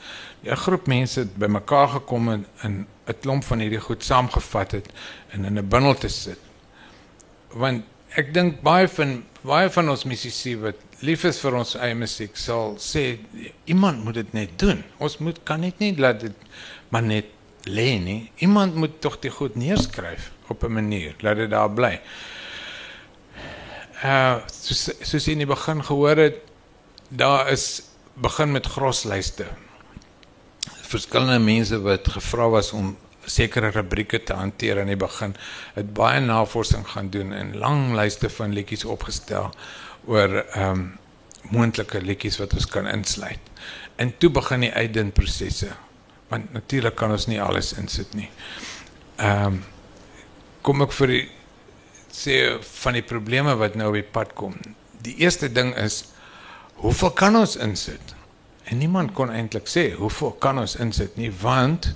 [0.44, 4.88] 'n groep mense bymekaar gekom en in 'n klomp van hierdie goed saamgevat het
[5.32, 6.40] en in 'n bundel te sit.
[7.54, 7.84] Want
[8.16, 12.38] ek dink baie van baie van ons musisië wat lief is vir ons eie musiek
[12.38, 13.18] sal sê
[13.66, 14.84] iemand moet dit net doen.
[14.98, 16.36] Ons moet kan net nie laat dit
[16.90, 17.26] maar net
[17.64, 18.32] lê nie.
[18.38, 22.00] Iemand moet tog die goed neerskryf op 'n manier laat dit daar bly.
[24.04, 26.42] Uh soos soos jy in die begin gehoor het,
[27.10, 27.84] daar is
[28.20, 29.48] begin met groslyste.
[30.90, 35.38] Verskillende mense wat gevra was om sekere rubrieke te hanteer in die begin,
[35.78, 39.54] het baie navorsing gaan doen en lang lyste van liedjies opgestel
[40.06, 40.84] oor ehm um,
[41.52, 43.50] moontlike liedjies wat ons kan insluit.
[44.00, 45.74] En toe begin die uitdink prosesse.
[46.34, 48.30] want natuurlik kan ons nie alles insit nie.
[49.22, 49.64] Ehm um,
[50.64, 51.24] kom ek vir die
[52.14, 52.40] sê
[52.84, 54.58] van die probleme wat nou op die pad kom.
[55.04, 56.04] Die eerste ding is
[56.84, 58.14] hoeveel kan ons insit?
[58.64, 61.90] En niemand kon eintlik sê hoeveel kan ons insit nie want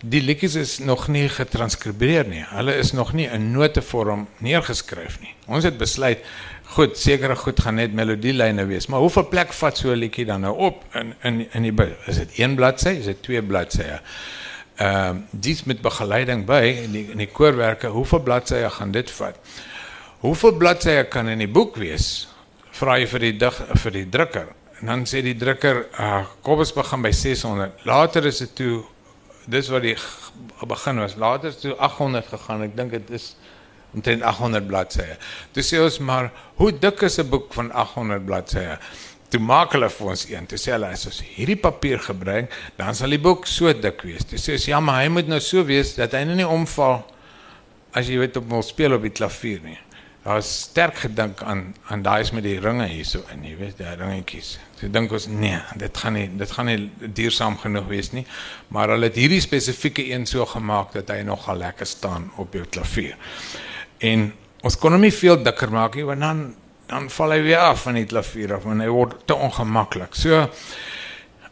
[0.00, 2.44] die liedjies is nog nie getranskribeer nie.
[2.54, 5.34] Hulle is nog nie in notevorm neergeskryf nie.
[5.46, 6.24] Ons het besluit
[6.72, 10.40] goed, sekere goed gaan net melodielyne wees, maar hoeveel plek vat so 'n liedjie dan
[10.40, 14.00] nou op in in in die is dit een bladsy, is dit twee bladsye?
[14.78, 19.10] Ehm uh, dis met begeleiding by in die in die koorwerke, hoeveel bladsye gaan dit
[19.10, 19.38] vat?
[20.22, 22.28] Hoeveel bladsye kan in die boek wees?
[22.78, 24.52] Vra jy vir die dig vir die drukker.
[24.78, 27.82] En dan sê die drukker, uh, kom ons begin by 600.
[27.90, 28.84] Later is dit toe
[29.50, 29.96] dis wat die
[30.68, 31.16] begin was.
[31.18, 32.62] Later toe 800 gegaan.
[32.68, 33.32] Ek dink dit is
[33.96, 35.16] omtrent 800 bladsye.
[35.56, 38.78] Toe sê ons maar, hoe dik is 'n boek van 800 bladsye?
[39.28, 40.46] Toe maak hulle vir ons een.
[40.48, 44.24] Toe sê hulle as ons hierdie papier gebruik, dan sal die boek so dik wees.
[44.28, 47.02] Toe sê ons ja, maar hy moet nou so wees dat hy nou nie omval
[47.96, 49.78] as jy weet op 'n speel op die klavier nie.
[50.24, 53.78] Daar is sterk gedink aan aan daai is met die ringe hierso in, jy weet,
[53.78, 54.58] daai ringetjies.
[54.80, 58.26] Toe dink ons nee, dit gaan nie dit gaan nie duursaam genoeg wees nie.
[58.68, 62.64] Maar hulle het hierdie spesifieke een so gemaak dat hy nogal lekker staan op jou
[62.64, 63.16] klavier.
[63.98, 66.54] En ons kon hom nie veel dikker maak nie want dan
[66.88, 70.16] dan val hy weer af van die klavier af en hy word te ongemaklik.
[70.16, 70.46] So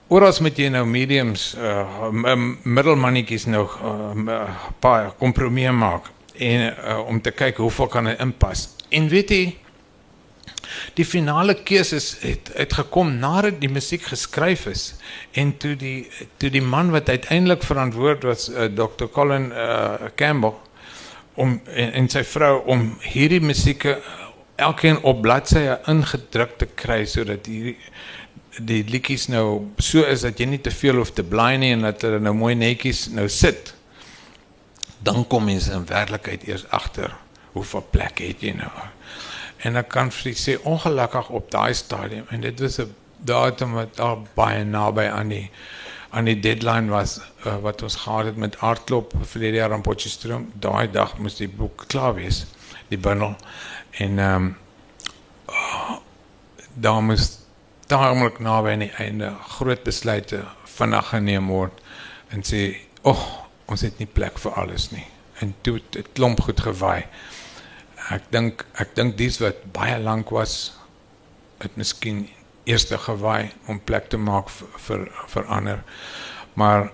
[0.09, 4.43] oral met jy nou mediums uh middelmannetjies nog uh,
[4.81, 8.69] paar kompromie maak en uh, om te kyk hoeveel kan hy inpas.
[8.89, 9.45] En weet jy
[10.99, 14.85] die finale keuses het uitgekom nadat die musiek geskryf is
[15.39, 16.09] en toe die
[16.41, 19.11] toe die man wat uiteindelik verantwoord was uh, Dr.
[19.13, 20.57] Colin uh, Campbell
[21.37, 23.99] om en, en sy vrou om hierdie musieke
[24.57, 27.77] elkeen op bladsye ingedruk te kry sodat hierdie
[28.57, 31.85] die liedjies nou so is dat jy nie te veel hoef te blaai nie en
[31.85, 33.75] dat hulle nou mooi netjies nou sit.
[35.05, 37.13] Dan kom mense in werklikheid eers agter
[37.53, 38.71] hoeveel plek het jy nou.
[39.65, 44.01] En ek kan vir sê ongelukkig op daai stadium en dit was 'n datum wat
[44.01, 45.51] al baie naby aan die
[46.11, 49.83] aan die deadline was uh, wat ons gehad het met aardklop vir die jaar aan
[49.83, 50.53] Potchefstroom.
[50.55, 52.47] Daai dag moes die boek klaar wees,
[52.89, 53.37] die bundel.
[53.99, 54.57] En ehm um,
[56.77, 57.39] daar moes
[57.87, 60.43] daaromlik naby aan die einde groot besluite
[60.77, 61.81] vinnig geneem word
[62.29, 65.07] en sê, "Ag, oh, ons het nie plek vir alles nie."
[65.39, 67.05] En toe het klomp goed gewaai.
[68.11, 70.79] Ek dink ek dink dis wat baie lank was.
[71.59, 72.29] Het miskien
[72.65, 75.83] eerste gewaai om plek te maak vir vir, vir ander.
[76.55, 76.91] Maar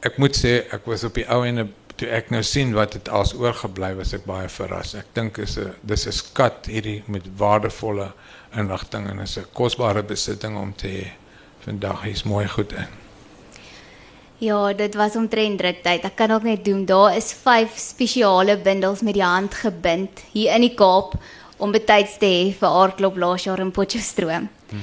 [0.00, 1.68] ek moet sê ek was op die ou ende
[2.02, 4.96] toe ek nou sien wat dit als oorgebly was ek baie verras.
[4.98, 8.12] Ek dink is 'n dis 'n skat hierdie met waardevolle
[8.56, 11.06] inligting en is 'n kosbare besitting om te hê.
[11.64, 12.90] Vandag is mooi goed in.
[14.38, 16.04] Ja, dit was omtrent druktyd.
[16.04, 16.84] Ek kan ook net doen.
[16.84, 21.14] Daar is 5 spesiale bundels met die hand gebind hier in die Kaap
[21.58, 24.48] om betyds te hê vir aardklop laas jaar in Potchefstroom.
[24.70, 24.80] Hmm.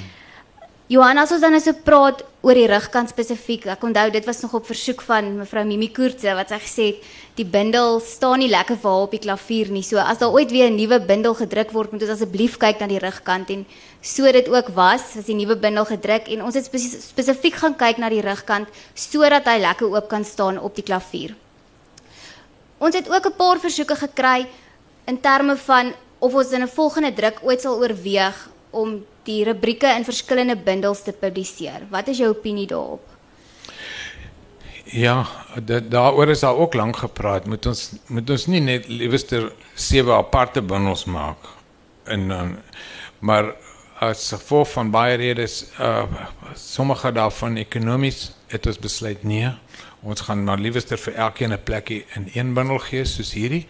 [0.89, 4.55] Johanna, as ons dan so praat oor die rugkant spesifiek, ek onthou dit was nog
[4.57, 7.03] op versoek van mevrou Mimi Koortse wat sy gesê het
[7.37, 9.83] die bundel staan nie lekker vir haar op die klavier nie.
[9.85, 12.87] So as daar ooit weer 'n nuwe bundel gedruk word, moet ons asseblief kyk na
[12.87, 13.67] die rugkant en
[14.01, 17.97] so dit ook was, as die nuwe bundel gedruk en ons het spesifiek gaan kyk
[17.99, 21.35] na die rugkant sodat hy lekker oop kan staan op die klavier.
[22.79, 24.47] Ons het ook 'n paar versoeke gekry
[25.05, 29.91] in terme van of ons in 'n volgende druk ooit sal oorweeg om die rubrieke
[29.95, 31.85] in verskillende bundels te publiseer.
[31.93, 33.05] Wat is jou opinie daarop?
[34.89, 35.27] Ja,
[35.65, 37.45] daaroor is daar ook lank gepraat.
[37.45, 41.51] Moet ons moet ons nie net liewerster sewe aparte bundels maak
[42.09, 42.47] in uh,
[43.19, 43.53] maar
[43.99, 46.05] as gevolg van baie redes uh
[46.55, 49.51] sommige daarvan ekonomies het ons besluit nee.
[50.01, 53.67] Ons gaan maar liewerster vir elkeen 'n plekkie in een bundel gee soos hierdie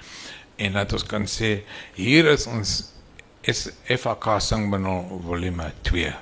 [0.56, 1.63] en dat ons kan sê
[1.95, 2.93] hier is ons
[3.41, 6.13] is FAK singbundel volume 2.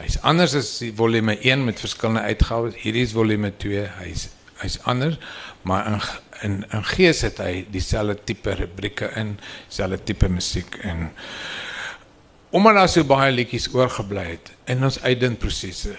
[0.00, 2.76] Hy's anders as die volume 1 met verskillende uitgawes.
[2.82, 3.84] Hierdie is volume 2.
[4.00, 4.28] Hy's
[4.62, 5.18] hy's anders,
[5.62, 6.00] maar in
[6.42, 9.36] in in gees het hy dieselfde tipe rubrieke in,
[9.68, 11.10] dieselfde tipe musiek en
[12.54, 15.94] omdat daar so baie liedjies oorgebly het in ons uitdinkprosesse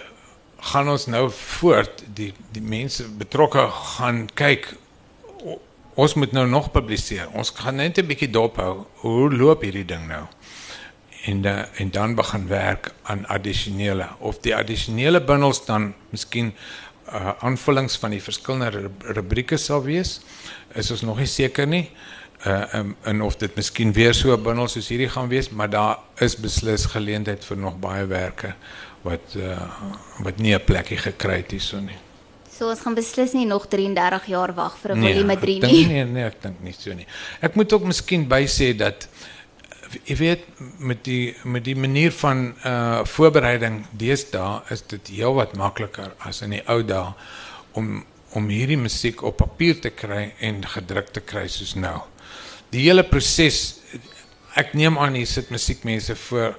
[0.72, 4.72] gaan ons nou voort die die mense betrokke gaan kyk
[5.96, 7.28] ons moet nou nog publiseer.
[7.32, 8.86] Ons gaan net 'n bietjie dophou.
[9.00, 10.26] Hoe loop hierdie ding nou?
[11.26, 16.52] En de, en dan begin werk aan addisionele of die addisionele bundels dan miskien
[17.08, 20.20] uh, aanvullings van die verskillende rubrieke sal wees.
[20.74, 21.88] Is ons nog nie seker nie.
[22.46, 25.70] Uh um, en of dit miskien weer so 'n bundel soos hierdie gaan wees, maar
[25.70, 28.54] daar is beslis geleentheid vir nog baie werke
[29.02, 29.56] wat uh
[30.22, 31.96] wat nie 'n plekkie gekry het hierso nie.
[32.58, 35.60] So ons gaan beslis nie nog 33 jaar wag vir 'n Nee, volume ek 3
[35.60, 35.86] dink nie.
[35.86, 37.06] Nee, nee, ek dink nie so nie.
[37.40, 39.35] Ek moet ook miskien bysê dat eh,
[40.06, 40.44] jy weet
[40.78, 46.56] met die met die manier van uh voorbereiding deesdae is dit heelwat makliker as in
[46.56, 47.12] die ou dae
[47.78, 48.04] om
[48.36, 52.00] om hierdie musiek op papier te kry en gedruk te kry soos nou.
[52.74, 53.78] Die hele proses
[54.56, 56.56] ek neem aan hier sit musiekmense voor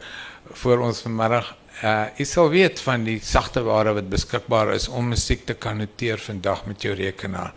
[0.64, 5.12] voor ons vanmiddag uh jy sal weet van die sagte ware wat beskikbaar is om
[5.14, 7.54] musiek te kan noteer vandag met jou rekenaar.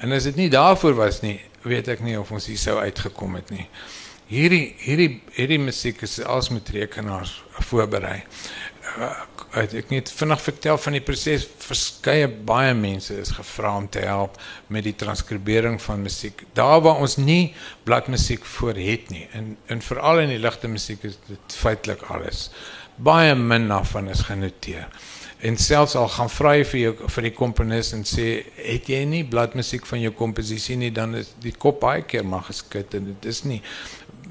[0.00, 3.38] En as dit nie daarvoor was nie, weet ek nie of ons hier sou uitgekom
[3.38, 3.68] het nie.
[4.32, 7.34] Hierdie hierdie hierdie musiek is als met rekenaars
[7.68, 8.22] voorberei.
[8.96, 9.10] Uh,
[9.60, 11.44] ek net vinnig vertel van die proses.
[11.60, 14.38] Verskeie baie mense is gevra om te help
[14.72, 16.46] met die transkribering van musiek.
[16.56, 17.52] Daar waar ons nie
[17.84, 19.26] bladmusiek voor het nie.
[19.36, 22.48] En en veral in die ligte musiek is dit feitelik alles.
[22.96, 24.88] Baie min daarvan is genoteer.
[25.42, 28.26] En selfs al gaan vra jy vir jou vir die komponis en sê
[28.62, 32.44] het jy nie bladmusiek van jou komposisie nie dan is die kop baie keer maar
[32.46, 33.58] geskit en dit is nie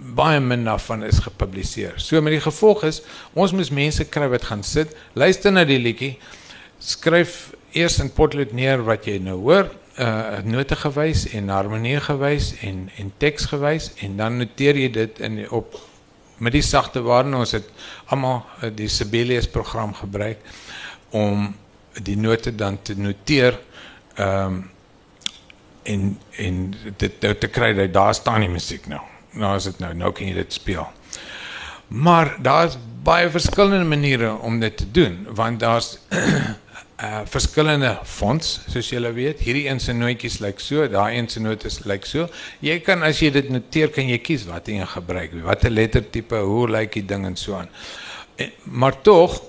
[0.01, 1.93] baie min daarvan is gepubliseer.
[2.01, 3.01] So met die gevolg is
[3.37, 6.15] ons moet mense kry wat gaan sit, luister na die liedjie,
[6.81, 9.69] skryf eers in potlood neer wat jy nou hoor,
[10.01, 15.19] uh note gewys en harmonie gewys en en teks gewys en dan noteer jy dit
[15.19, 15.75] in op
[16.41, 17.67] met die sagte waarde ons het
[18.07, 20.39] almal uh, die Sibelius program gebruik
[21.11, 21.51] om
[21.99, 23.59] die note dan te noteer
[24.15, 24.61] ehm um,
[25.83, 26.57] en en
[26.97, 29.11] dit nou te kry dat daar staan die musiek nou.
[29.31, 30.87] Nou is dit nou, nou kan jy dit speel.
[31.87, 38.89] Maar daar's baie verskillende maniere om dit te doen want daar's uh verskillende fonts soos
[38.93, 39.39] julle weet.
[39.41, 42.27] Hierdie een se nootjies lyk so, daai een se notes lyk so.
[42.61, 46.67] Jy kan as jy dit noteer kan jy kies wat jy gebruik, watter lettertipe, hoe
[46.69, 47.71] lyk die ding en so aan.
[48.37, 49.39] En, maar tog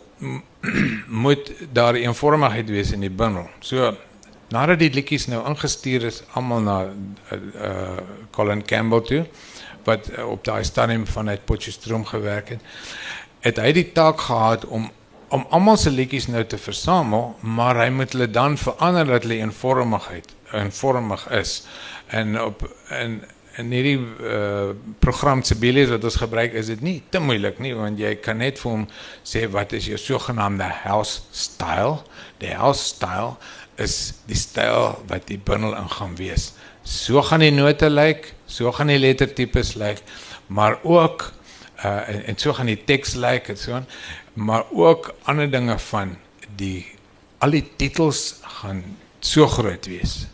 [1.27, 3.51] moet daar eenvormigheid wees in die bundel.
[3.61, 3.93] So
[4.53, 8.01] nadat die liedjies nou ingestuur is almal na uh, uh
[8.33, 9.27] Colin Campbell toe
[9.85, 12.61] wat uh, op daai stadium vanuit Potchefstroom gewerk het,
[13.41, 14.91] het hy die taak gehad om
[15.33, 19.39] om almal se liedjies nou te versamel, maar hy moet hulle dan verander dat hulle
[19.41, 21.63] eenvormigheid eenvormig is.
[22.13, 23.23] En op en
[23.61, 24.73] in hierdie uh,
[25.05, 28.61] program Sibelius wat ons gebruik is dit nie te moeilik nie want jy kan net
[28.63, 28.87] vir hom
[29.29, 31.99] sê wat is jou sogenaamde house style.
[32.41, 33.35] Die house style
[33.81, 36.53] is die styl wat die bundel in gaan wees.
[36.83, 40.03] So gaan die note lyk, so gaan die lettertipes lyk,
[40.53, 41.31] maar ook
[41.83, 43.87] uh en, en so gaan die teks lyk en so aan,
[44.35, 46.17] maar ook ander dinge van
[46.57, 46.85] die
[47.43, 48.85] al die titels gaan
[49.21, 50.27] so groot wees.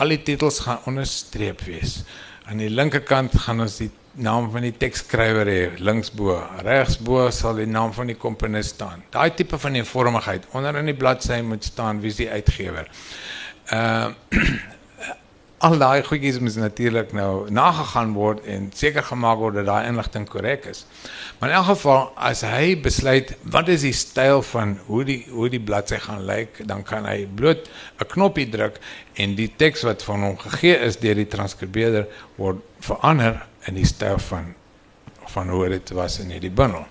[0.00, 2.02] Al die titels gaan onderstreep wees.
[2.48, 7.68] Aan die linkerkant gaan ons die naam van die tekskrywer hê, linksbo, regsbo sal die
[7.68, 9.04] naam van die komponis staan.
[9.12, 12.88] Daai tipe van eenvormigheid onder in die bladsy moet staan wie is die uitgewer.
[13.72, 14.08] Uh
[15.64, 20.26] al daai goedjies moet natuurlik nou nagegaan word en seker gemaak word dat daai inligting
[20.28, 20.84] korrek is.
[21.38, 25.48] Maar in elk geval as hy besluit wat is die styl van hoe die hoe
[25.52, 28.78] die bladsy gaan lyk, dan kan hy bloot 'n knoppie druk
[29.14, 33.88] en die teks wat van hom gegee is deur die transkribeerder word verander in die
[33.88, 34.54] styl van
[35.26, 36.86] van hoe dit was in hierdie bundel.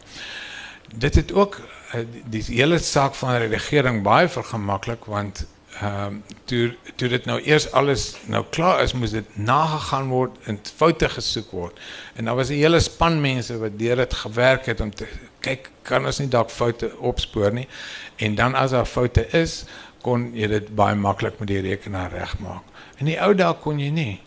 [0.96, 1.62] Dit het ook
[1.94, 5.46] uh, die hele saak van redigering baie vergemaklik want
[5.84, 10.60] um, toe toe dit nou eers alles nou klaar is, moes dit nagegaan word en
[10.76, 11.80] foute gesoek word.
[12.16, 15.08] En daar was 'n hele span mense wat deur dit gewerk het om te
[15.40, 17.68] kyk kan ons nie dalk foute opspoor nie.
[18.16, 19.66] En dan as daar foute is,
[20.02, 22.64] kon jy dit baie maklik met die rekenaar regmaak.
[22.98, 24.22] In die ou dae kon jy nie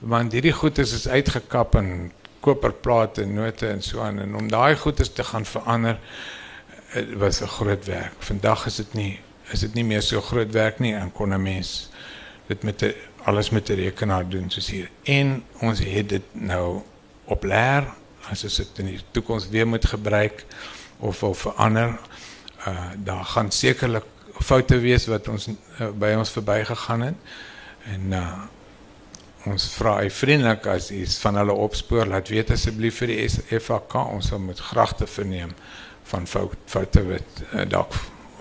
[0.00, 5.12] want hierdie goeders is uitgekap in koperplate note en so aan en om daai goeders
[5.12, 5.98] te gaan verander
[6.94, 8.14] eh, was 'n groot werk.
[8.18, 9.20] Vandag is dit nie
[9.52, 11.90] is dit nie meer so groot werk nie en kon 'n mens
[12.48, 14.90] dit met 'n alles met 'n rekenaar doen soos hier.
[15.02, 16.82] En ons het dit nou
[17.24, 17.84] op leer
[18.30, 20.44] as ons dit in die toekoms weer moet gebruik
[20.98, 21.98] of wil verander.
[22.66, 24.04] Uh daar gaan sekerlik
[24.40, 27.14] foute wees wat ons uh, by ons verbygegaan het.
[27.84, 28.42] En uh
[29.48, 33.94] ons vra hy vriendelik as iets van hulle opspoor laat weet asseblief vir die FAK
[33.94, 35.54] ons sal met gragte verneem
[36.02, 37.96] van fout, foute wat uh, dalk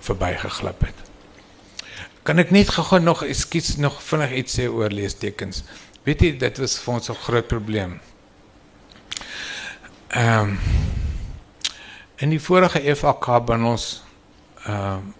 [0.10, 1.06] verbygeglip het.
[2.28, 5.64] Kan ek net gou nog ekskuus nog vinnig iets sê oor leestekens?
[6.06, 8.00] Weet jy dit was vir ons 'n groot probleem.
[10.10, 10.60] Ehm um,
[12.18, 14.04] in die vorige FAK bin ons
[14.66, 15.14] ehm um,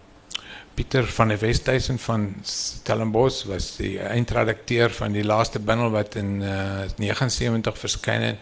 [0.80, 6.42] Pieter van der Westhuizen van Stellenbosch was die eindredakteur van die laaste bundel wat in
[6.42, 8.38] uh, 79 verskyn het.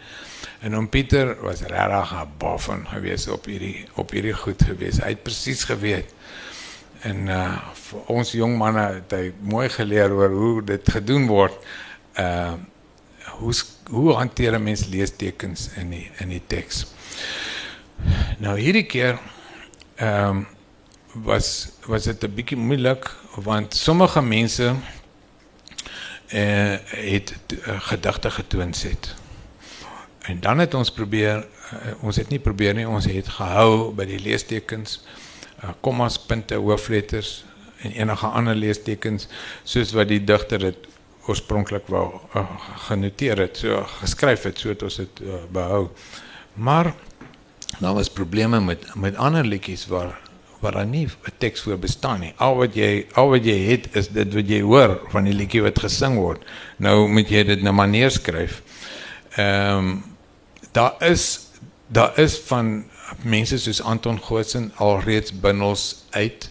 [0.60, 5.02] En om Pieter was regtig 'n boffin geweest op hierdie op hierdie goed geweest.
[5.02, 6.14] Hy het presies geweet
[7.06, 11.54] En uh vir ons jong manne het hy mooi geleer oor hoe dit gedoen word.
[12.18, 12.58] Uh
[13.38, 13.54] hoe
[13.88, 16.86] hoe hanteer 'n mens leestekens in die in die teks?
[18.38, 19.18] Nou hierdie keer
[19.96, 20.46] ehm um,
[21.12, 24.74] was was dit 'n bietjie moeilik want sommige mense
[26.28, 29.14] eh uh, het uh, gedigte getoon sit.
[30.28, 34.04] En dan het ons probeer uh, ons het nie probeer nie, ons het gehou by
[34.08, 35.00] die leestekens,
[35.62, 37.42] uh, kommas, punte, hoofletters
[37.84, 39.28] en enige ander leestekens
[39.64, 40.86] soos wat die digter dit
[41.28, 42.06] oorspronklik wou
[42.36, 42.44] uh,
[42.88, 45.86] genoteer het, so geskryf het, so het ons dit uh, behou.
[46.56, 46.92] Maar
[47.78, 50.16] daar was probleme met met ander liedjies waar
[50.60, 52.32] waar daar nie 'n teks voor bestaan nie.
[52.36, 55.62] Al wat jy al wat jy het is dit wat jy hoor van die liedjie
[55.62, 56.44] wat gesing word.
[56.76, 58.62] Nou moet jy dit na manier skryf.
[59.36, 60.16] Ehm um,
[60.72, 61.46] daar is
[61.88, 62.84] daar is van
[63.22, 66.50] mense soos Anton Godsen alreeds bindels uit.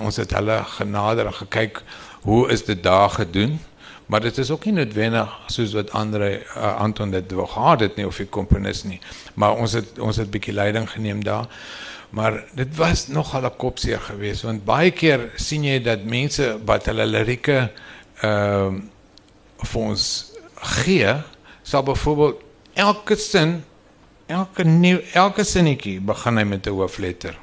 [0.00, 1.82] Ons het hulle genader en gekyk
[2.20, 3.58] hoe is dit daar gedoen?
[4.06, 7.96] Maar dit is ook nie noodwendig soos wat ander uh, Anton dit wou gehad het
[7.96, 9.00] nie of die komponis nie.
[9.34, 11.46] Maar ons het ons het bietjie leiding geneem daar.
[12.10, 16.86] Maar dit was nogal 'n kopseer geweest want baie keer sien jy dat mense wat
[16.86, 17.70] hulle lirieke
[18.20, 18.82] ehm uh,
[19.58, 21.14] vir ons gee,
[21.62, 22.47] sal byvoorbeeld
[22.78, 23.58] elke sin,
[24.30, 27.38] elke nuwe elke sinnetjie begin hy met 'n hoofletter.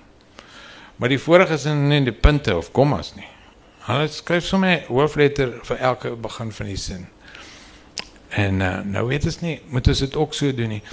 [0.96, 3.28] Maar die vorige sin nie die punte of kommas nie.
[3.86, 7.08] Hulle skryf sommer hoofletter vir elke begin van die sin.
[8.30, 10.84] En uh, nou weet ons nie, moet ons dit ook so doen nie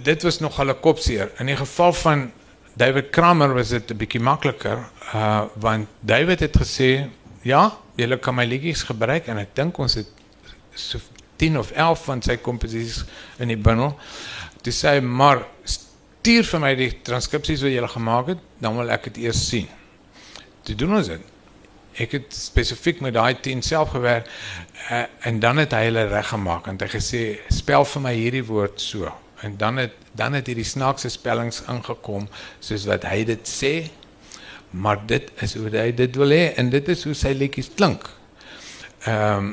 [0.00, 1.30] dit was nogal 'n kopseer.
[1.38, 2.32] In die geval van
[2.72, 4.78] David Kramer was dit 'n bietjie makliker,
[5.14, 7.08] uh want David het gesê,
[7.42, 10.06] "Ja, jy kan my liedjies gebruik en ek dink ons het
[10.74, 10.98] so
[11.42, 13.02] 10 of 11 van sy komposisies
[13.42, 13.96] in die bundel."
[14.62, 18.90] Toe sê hy, "Maar stuur vir my die transkripsies wat jy gemaak het, dan wil
[18.90, 19.68] ek dit eers sien."
[20.62, 21.20] Toe doen ons dit.
[21.98, 24.26] Ek het spesifiek met daai 10 self gewerk
[24.90, 28.80] uh, en dan het hy hulle reggemaak en hy gesê, "Spel vir my hierdie woord
[28.80, 29.12] so."
[29.42, 32.28] en dan het dan het hierdie snaakse spellings ingekom
[32.60, 33.72] soos wat hy dit sê
[34.70, 38.08] maar dit is hoe hy dit wil hê en dit is hoe sy liedjies klink.
[39.04, 39.52] Ehm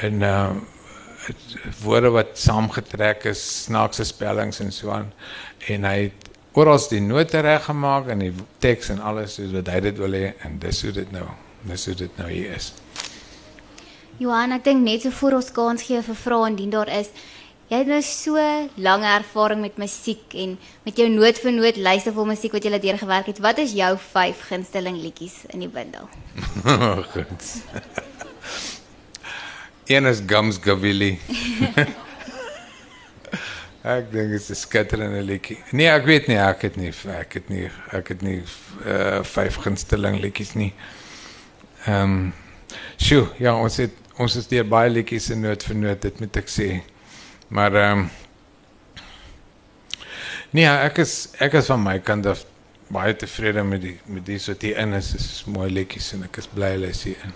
[0.00, 0.50] en uh,
[1.82, 5.12] woorde wat saamgetrek is, snaakse spellings en so aan
[5.68, 9.80] en hy het oral die note reggemaak en die teks en alles soos wat hy
[9.88, 11.26] dit wil hê en dis hoe dit nou
[11.68, 12.72] dis hoe dit nou hier is.
[14.18, 17.12] Johan, ek dink net so voor ons kans gee vir vrae indien daar is
[17.72, 18.36] Jy het nou so
[18.84, 22.80] lank ervaring met musiek en met jou noot vir noot luister vir musiek wat jy
[22.82, 23.40] deur gewerk het.
[23.40, 26.10] Wat is jou 5 gunsteling liedjies in die bundel?
[27.14, 28.11] Goed.
[29.86, 31.18] Een is Gums Gavilli.
[33.96, 35.58] ek dink dit is 'n skitterende liedjie.
[35.70, 38.38] Nee, ek weet nie, ek het nie ek het nie ek het nie
[38.86, 40.72] uh vyf gunsteling liedjies nie.
[41.86, 42.32] Ehm um,
[42.96, 46.36] Sjoe, ja, ons het ons is deur baie liedjies in noot vir noot, dit moet
[46.36, 46.82] ek sê.
[47.48, 48.10] Maar ehm um,
[50.52, 52.44] Nee, ek is ek is van my kant af
[52.92, 55.10] baie tevrede met die met die wat hier in is.
[55.14, 57.32] Dit is mooi liedjies en ek is bly hulle is hier in.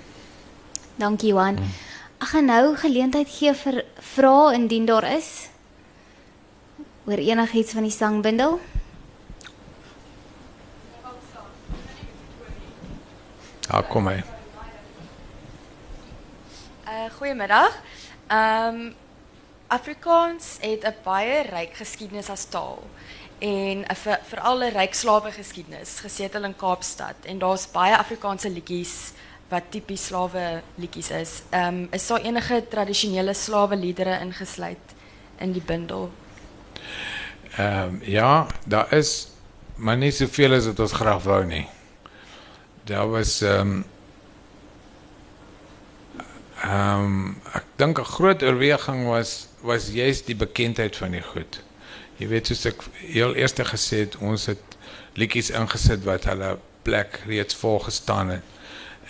[1.01, 1.57] Dankie Johan.
[1.57, 1.96] Hmm.
[2.17, 5.49] Ek gaan nou geleentheid gee vir vrae indien daar is
[7.07, 8.57] oor enigiets van die sangbundel.
[13.69, 14.25] Ja, kom maar.
[16.87, 17.77] Uh goeiemiddag.
[18.27, 18.95] Ehm um,
[19.67, 22.83] Afrikaans het 'n baie ryk geskiedenis as taal
[23.39, 23.97] en 'n
[24.31, 29.13] veral 'n ryk slawe geskiedenis gesetel in Kaapstad en daar's baie Afrikaanse liedjies
[29.49, 31.33] wat tipies slawe liedjies is.
[31.51, 34.95] Ehm um, is daar enige tradisionele slawe liedere ingesluit
[35.39, 36.11] in die bundel?
[37.57, 39.29] Ehm um, ja, daar is
[39.77, 41.67] maar nie soveel as wat ons graag wou nie.
[42.85, 43.85] Daar was ehm um,
[46.63, 51.63] ehm um, ek dink 'n groot oorweging was was juist die bekendheid van die goed.
[52.17, 54.77] Jy weet soos ek heel eerste gesê het, ons het
[55.15, 58.56] liedjies ingesit wat hulle plek reeds vol gestaan het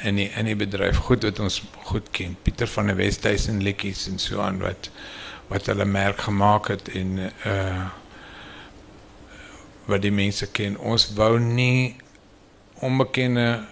[0.04, 2.36] in die in die bedryf goed wat ons goed ken.
[2.42, 4.90] Pieter van der Westhuizen liedjies en so aan wat
[5.48, 7.86] wat hulle merk gemaak het en uh
[9.86, 10.74] wat die mense ken.
[10.78, 11.94] Ons wou nie
[12.82, 13.66] onbekende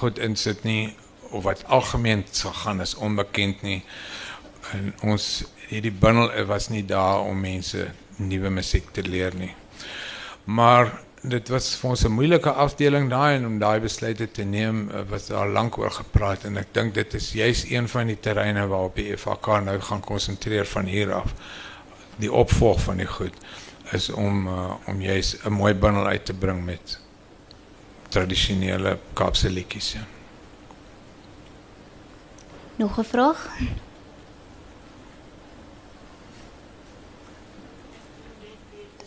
[0.00, 0.92] goed insit nie
[1.30, 3.80] of wat algemeen sal gaan is onbekend nie.
[4.76, 5.30] En ons
[5.70, 7.88] hierdie bundel was nie daar om mense
[8.20, 9.54] nuwe musiek te leer nie.
[10.44, 14.90] Maar dit was vir ons 'n moeilike afdeling daai en om daai besluite te neem
[14.90, 18.20] eh, was daar lank oor gepraat en ek dink dit is juis een van die
[18.20, 21.34] terreine waarop die FHK nou gaan konsentreer van hier af.
[22.16, 23.34] Die opvolg van die goed
[23.92, 27.00] is om uh, om juis 'n mooi bundel uit te bring met
[28.08, 29.92] tradisionele Kaapse liedjies.
[29.92, 30.06] Ja.
[32.76, 33.48] Nog 'n vraag?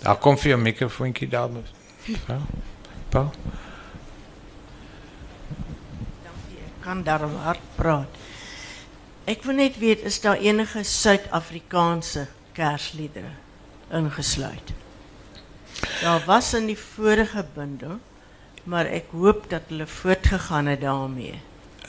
[0.02, 1.50] Daar kom vir jou mikrofoontjie daar.
[2.06, 2.40] Ja.
[3.10, 3.32] Paul.
[6.84, 8.12] kan daarom hard praat.
[9.24, 13.32] Ek wil net weet is daar enige Suid-Afrikaanse kersliedere
[13.94, 14.74] ingesluit?
[16.02, 18.02] Daar was in die vorige bundel,
[18.68, 21.40] maar ek hoop dat hulle voortgegaan het daarmee.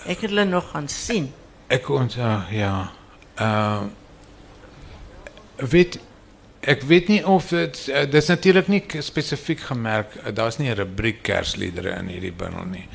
[0.06, 1.32] Ek het hulle nog gaan sien.
[1.66, 2.92] Ek onthou ja.
[3.34, 3.90] Ehm
[5.54, 5.98] weet
[6.66, 10.76] ek weet nie of dit uh, dis natuurlik nie spesifiek gemerk uh, daar's nie 'n
[10.76, 12.88] rubriek kersliedere in hierdie bundel nie.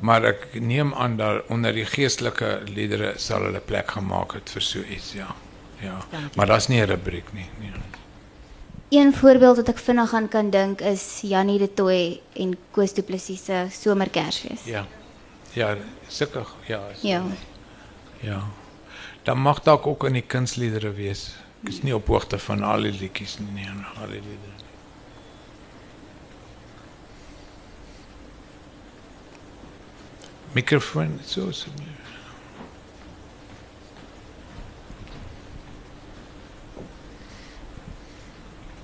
[0.00, 4.62] Maar ek neem aan dat onder die geestelike liedere sal hulle plek gemaak het vir
[4.62, 4.78] so
[5.14, 5.34] ja.
[5.82, 5.98] Ja.
[6.36, 7.46] Maar daar's nie 'n rubriek nie.
[7.60, 7.70] Nee.
[8.90, 13.02] Een voorbeeld wat ek vinnig aan kan dink is Jannie de Tooi en Koos Du
[13.02, 14.64] Plessis se Somerkersfees.
[14.64, 14.86] Ja.
[15.54, 15.76] Ja,
[16.08, 16.80] sulke ja.
[16.92, 17.22] is- Ja.
[18.20, 18.42] Ja.
[19.22, 21.34] Dan mag dalk ook in die kunsliedere wees.
[21.62, 23.70] Ek is nie op hoogte van al die liedjies nie, nee,
[24.02, 24.62] al die liedere.
[30.52, 31.70] Microfoon so so.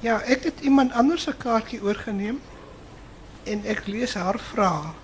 [0.00, 2.38] Ja, ek het iemand anders se kaartjie oorgeneem
[3.44, 4.94] en ek lees haar vraag.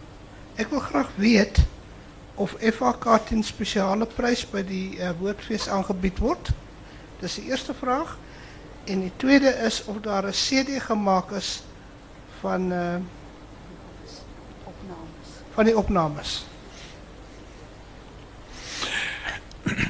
[0.54, 1.58] Ek wil graag weet
[2.38, 6.54] of FHK 10 spesiale prys by die uh, woordfees aangebied word.
[7.24, 8.18] Dis die eerste vraag.
[8.84, 11.62] En die tweede is of daar 'n CD gemaak is
[12.40, 12.96] van uh
[14.64, 15.28] opnames.
[15.54, 16.46] Van die opnames.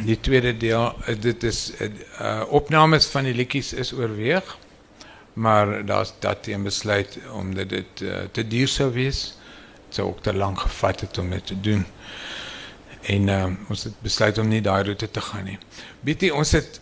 [0.05, 1.73] Die tweede deel, eh, dit is
[2.21, 4.59] uh opnames van die liedjies is oorweeg,
[5.33, 9.37] maar daar's dat teen besluit omdat dit uh, te duur sou wees.
[9.87, 11.87] Dit sou ook te lank gevat het om dit te doen.
[13.03, 15.59] En uh, ons het besluit om nie daai roete te gaan nie.
[16.01, 16.81] Weet jy, ons het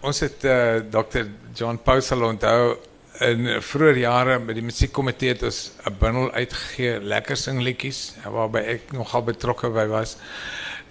[0.00, 1.26] ons het uh, Dr.
[1.54, 2.76] John Pausel onthou
[3.20, 8.92] in vroeë jare met die musiekkomitee het ons 'n bundel uitgegee, lekker singliedjies, waarby ek
[8.92, 10.16] nogal betrokke by was.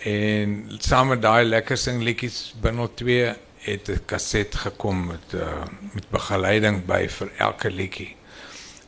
[0.05, 3.33] En saam met daai lekker singliedjies bundel 2
[3.65, 8.15] het 'n kaset gekom met uh, met begeleiding by vir elke liedjie.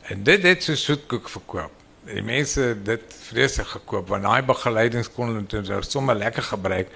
[0.02, 1.72] En dit het so soetkoek verkoop.
[2.04, 6.88] Die mense het dit vreeslik gekoop want daai begeleidings kon hulle sommer lekker gebruik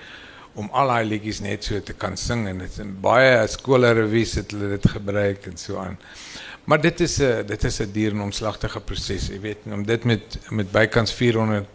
[0.57, 4.35] om al daai liedjies net so te kan sing en dit in baie skole revies
[4.41, 5.99] het hulle dit gebruik en so aan.
[6.67, 10.05] Maar dit is 'n dit is 'n duur en omslagtige proses, jy weet, om dit
[10.05, 11.67] met met bykans 400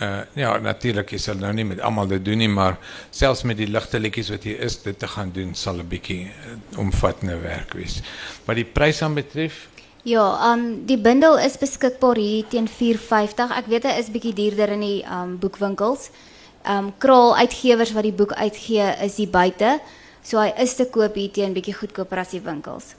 [0.00, 2.78] uh ja, natuurlik is dit nou nie met almal dit doen nie, maar
[3.10, 6.24] selfs met die ligte liedjies wat hier is, dit te gaan doen sal 'n bietjie
[6.24, 8.02] uh, omvattende werk wees.
[8.44, 9.68] Wat die prys aan betref,
[10.02, 13.50] Ja, um die bundel is beskikbaar hier teen 4.50.
[13.52, 16.08] Ek weet hy is bietjie duurder in die um boekwinkels.
[16.68, 19.78] Um Kraal Uitgewers wat die boek uitgee is hier buite.
[20.22, 22.94] So hy is te koop hier teen bietjie goedkoper as die winkels.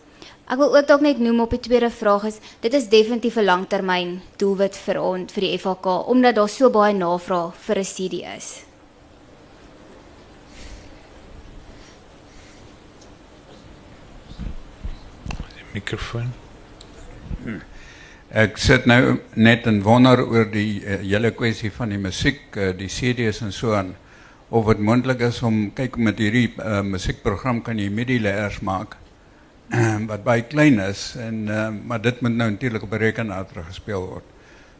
[0.51, 3.45] Ek wil ook dalk net noem op die tweede vraag is dit is definitief 'n
[3.45, 8.25] langtermyn doelwit vir ons vir die FHK omdat daar so baie navraag vir 'n CD
[8.35, 8.65] is.
[15.73, 16.40] die
[18.31, 18.43] mikrofoon.
[18.43, 22.71] Ek sit nou net en wonder oor die uh, hele kwessie van die musiek, uh,
[22.71, 23.95] die CD's en so aan
[24.49, 28.97] of dit moontlik is om kyk met hierdie uh, musiekprogram kan jy MIDI layers maak
[30.09, 34.07] wat baie klein is en uh, maar dit moet nou natuurlik op 'n rekenaar gespeel
[34.07, 34.23] word.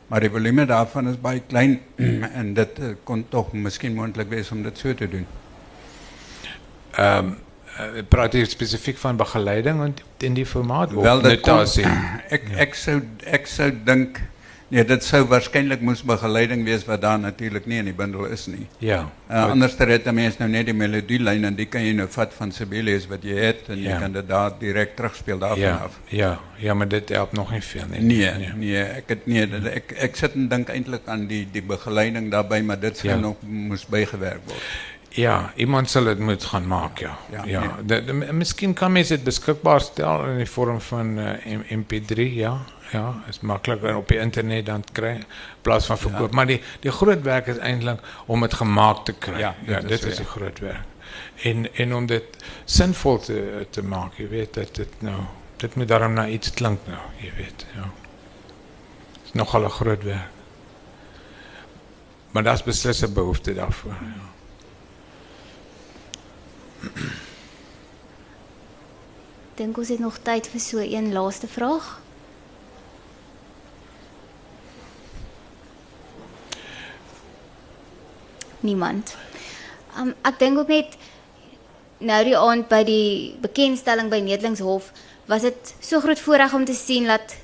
[0.08, 1.80] Maar die volume daarvan is baie klein
[2.40, 5.28] en dit uh, kon tog miskien moontlik wees om dit so te doen.
[6.92, 7.51] Ehm um, uh,
[8.10, 11.86] praat jy spesifiek van begeleiding in, in die formaat of Wel notasie?
[12.36, 14.20] ek ek sou ek sou dink
[14.72, 18.46] nee, dit sou waarskynlik moes begeleiding wees wat daar natuurlik nie in die bundel is
[18.48, 18.68] nie.
[18.80, 19.02] Ja.
[19.30, 22.32] Uh, anders het 'n mens nou net die melodielyn en die kan jy nou vat
[22.34, 24.00] van Sibelius wat jy het en jy Ja.
[24.00, 26.00] kan dit daar direk terugspeel daarvan ja, af.
[26.10, 28.00] ja, ja, maar dit help nog nie veel nie.
[28.02, 31.62] Nee, nee, ek het nee, dit- ek ek sit en dink eintlik aan die die
[31.64, 33.20] begeleiding daarbey, maar dit sou Ja.
[33.20, 34.62] nog moes bygewerk word.
[35.14, 37.18] Ja, iemand sal dit moet gaan maak, ja.
[37.32, 37.78] Ja, Ja, ja.
[37.86, 42.58] De, de, miskien kan mens dit beskikbaar stel in die vorm van uh, MP3, ja.
[42.92, 45.24] Ja, is makliker op die internet dan te kry in
[45.62, 49.40] plaas van verkoop, maar die die groot werk is eintlik om dit gemaak te kry.
[49.40, 50.84] Ja, dit dit is is die groot werk.
[51.48, 55.22] En en om dit sinvol te te maak, jy weet dat dit nou
[55.64, 57.88] dit moet daarom na iets klink nou, jy weet, ja.
[59.24, 60.30] Is nogal 'n groot werk.
[62.32, 63.96] Maar daar's beslis 'n behoefte daarvoor.
[64.02, 64.31] Ja.
[69.60, 72.02] Dink ons het nog tyd vir so een laaste vraag?
[78.62, 79.16] Niemand.
[79.98, 80.98] Um ek dink ook net
[82.02, 84.92] nou die aand by die bekendstelling by Netelingshof
[85.30, 87.36] was dit so groot voorreg om te sien dat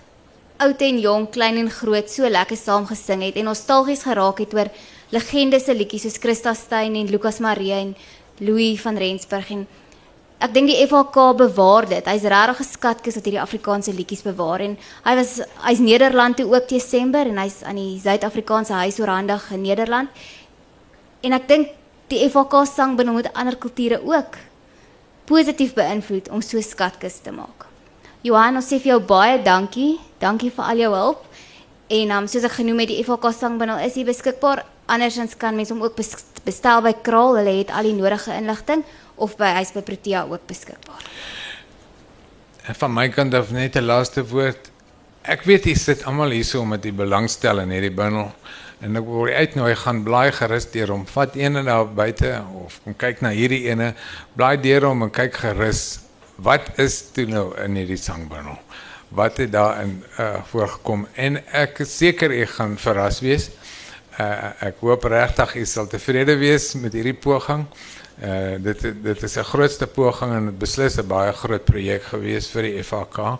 [0.57, 4.55] oud en jong, klein en groot so lekker saam gesing het en nostalgies geraak het
[4.57, 4.71] oor
[5.13, 7.93] legendes se liedjies soos Christa Stein en Lukas Marie en
[8.39, 9.67] Louis van Rensburg en
[10.37, 12.05] ek dink die FHK bewaar dit.
[12.05, 16.45] Hy's regtig 'n skatkis wat hierdie Afrikaanse liedjies bewaar en hy was hy's Nederland toe
[16.53, 20.09] ook Desember en hy's aan die Suid-Afrikaanse huis oorhandig in Nederland.
[21.21, 21.67] En ek dink
[22.07, 24.37] die FHK sangbindel moet ander kulture ook
[25.25, 27.65] positief beïnvloed om so skatkis te maak.
[28.21, 29.99] Johan, ons sê vir jou baie dankie.
[30.19, 31.25] Dankie vir al jou hulp.
[31.87, 34.63] En um, soos ek genoem het, die FHK sangbindel is hier beskikbaar.
[34.87, 35.97] Andersins kan mens hom ook
[36.47, 37.35] bestel by Kraal.
[37.41, 38.85] Hulle het al die nodige inligting
[39.15, 41.03] of by huis by Protea ook beskikbaar.
[42.77, 44.71] Van my kant af net 'n laaste woord.
[45.23, 48.31] Ek weet jy sit almal hier so met die belangstel in hierdie bundel
[48.81, 51.05] en ek wil uitnooi gaan blaai gerus deur hom.
[51.05, 53.93] Vat een en daar buite of kom kyk na hierdie ene.
[54.35, 55.99] Blaai deur hom en kyk gerus
[56.35, 58.59] wat is toe nou in hierdie sangbundel.
[59.09, 63.49] Wat het daarin uh voorgekom en ek is seker ek gaan verras wees.
[64.17, 67.67] Uh ek hoop regtig jy sal tevrede wees met hierdie poging.
[68.17, 72.61] Uh, dit dit is 'n grootste poging en beslis 'n baie groot projek gewees vir
[72.61, 73.37] die FAK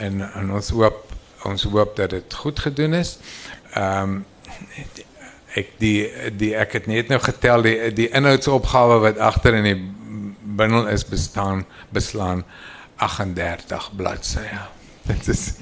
[0.00, 1.12] en en ons hoop
[1.44, 3.18] ons hoop dat dit goed gedoen is.
[3.74, 4.24] Ehm um,
[5.56, 9.80] ek die die ek het net nou getel die die inhoudsopgawe wat agter in die
[10.56, 12.44] bundel is bestaan beslaan
[12.96, 14.75] 38 bladsye.
[15.12, 15.52] Dit is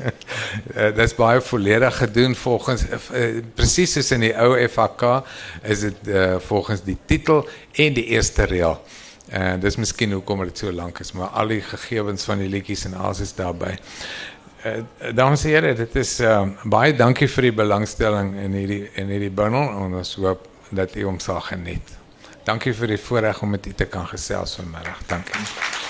[0.74, 5.10] dat is baie volledig gedoen volgens uh, presies soos in die ou FHK
[5.62, 8.78] is dit uh, volgens die titel en die eerste reël.
[9.28, 12.48] En uh, dis miskien hoekom dit so lank is, maar al die gegevens van die
[12.48, 13.76] liedjies en alles is daarbey.
[14.64, 19.12] Uh, dames en here, dit is uh, baie dankie vir die belangstelling in hierdie in
[19.12, 21.96] hierdie bundel en ons hoop dat u hom sal geniet.
[22.44, 25.00] Dankie vir die voorreg om met u te kan gesels vanmiddag.
[25.08, 25.83] Dankie.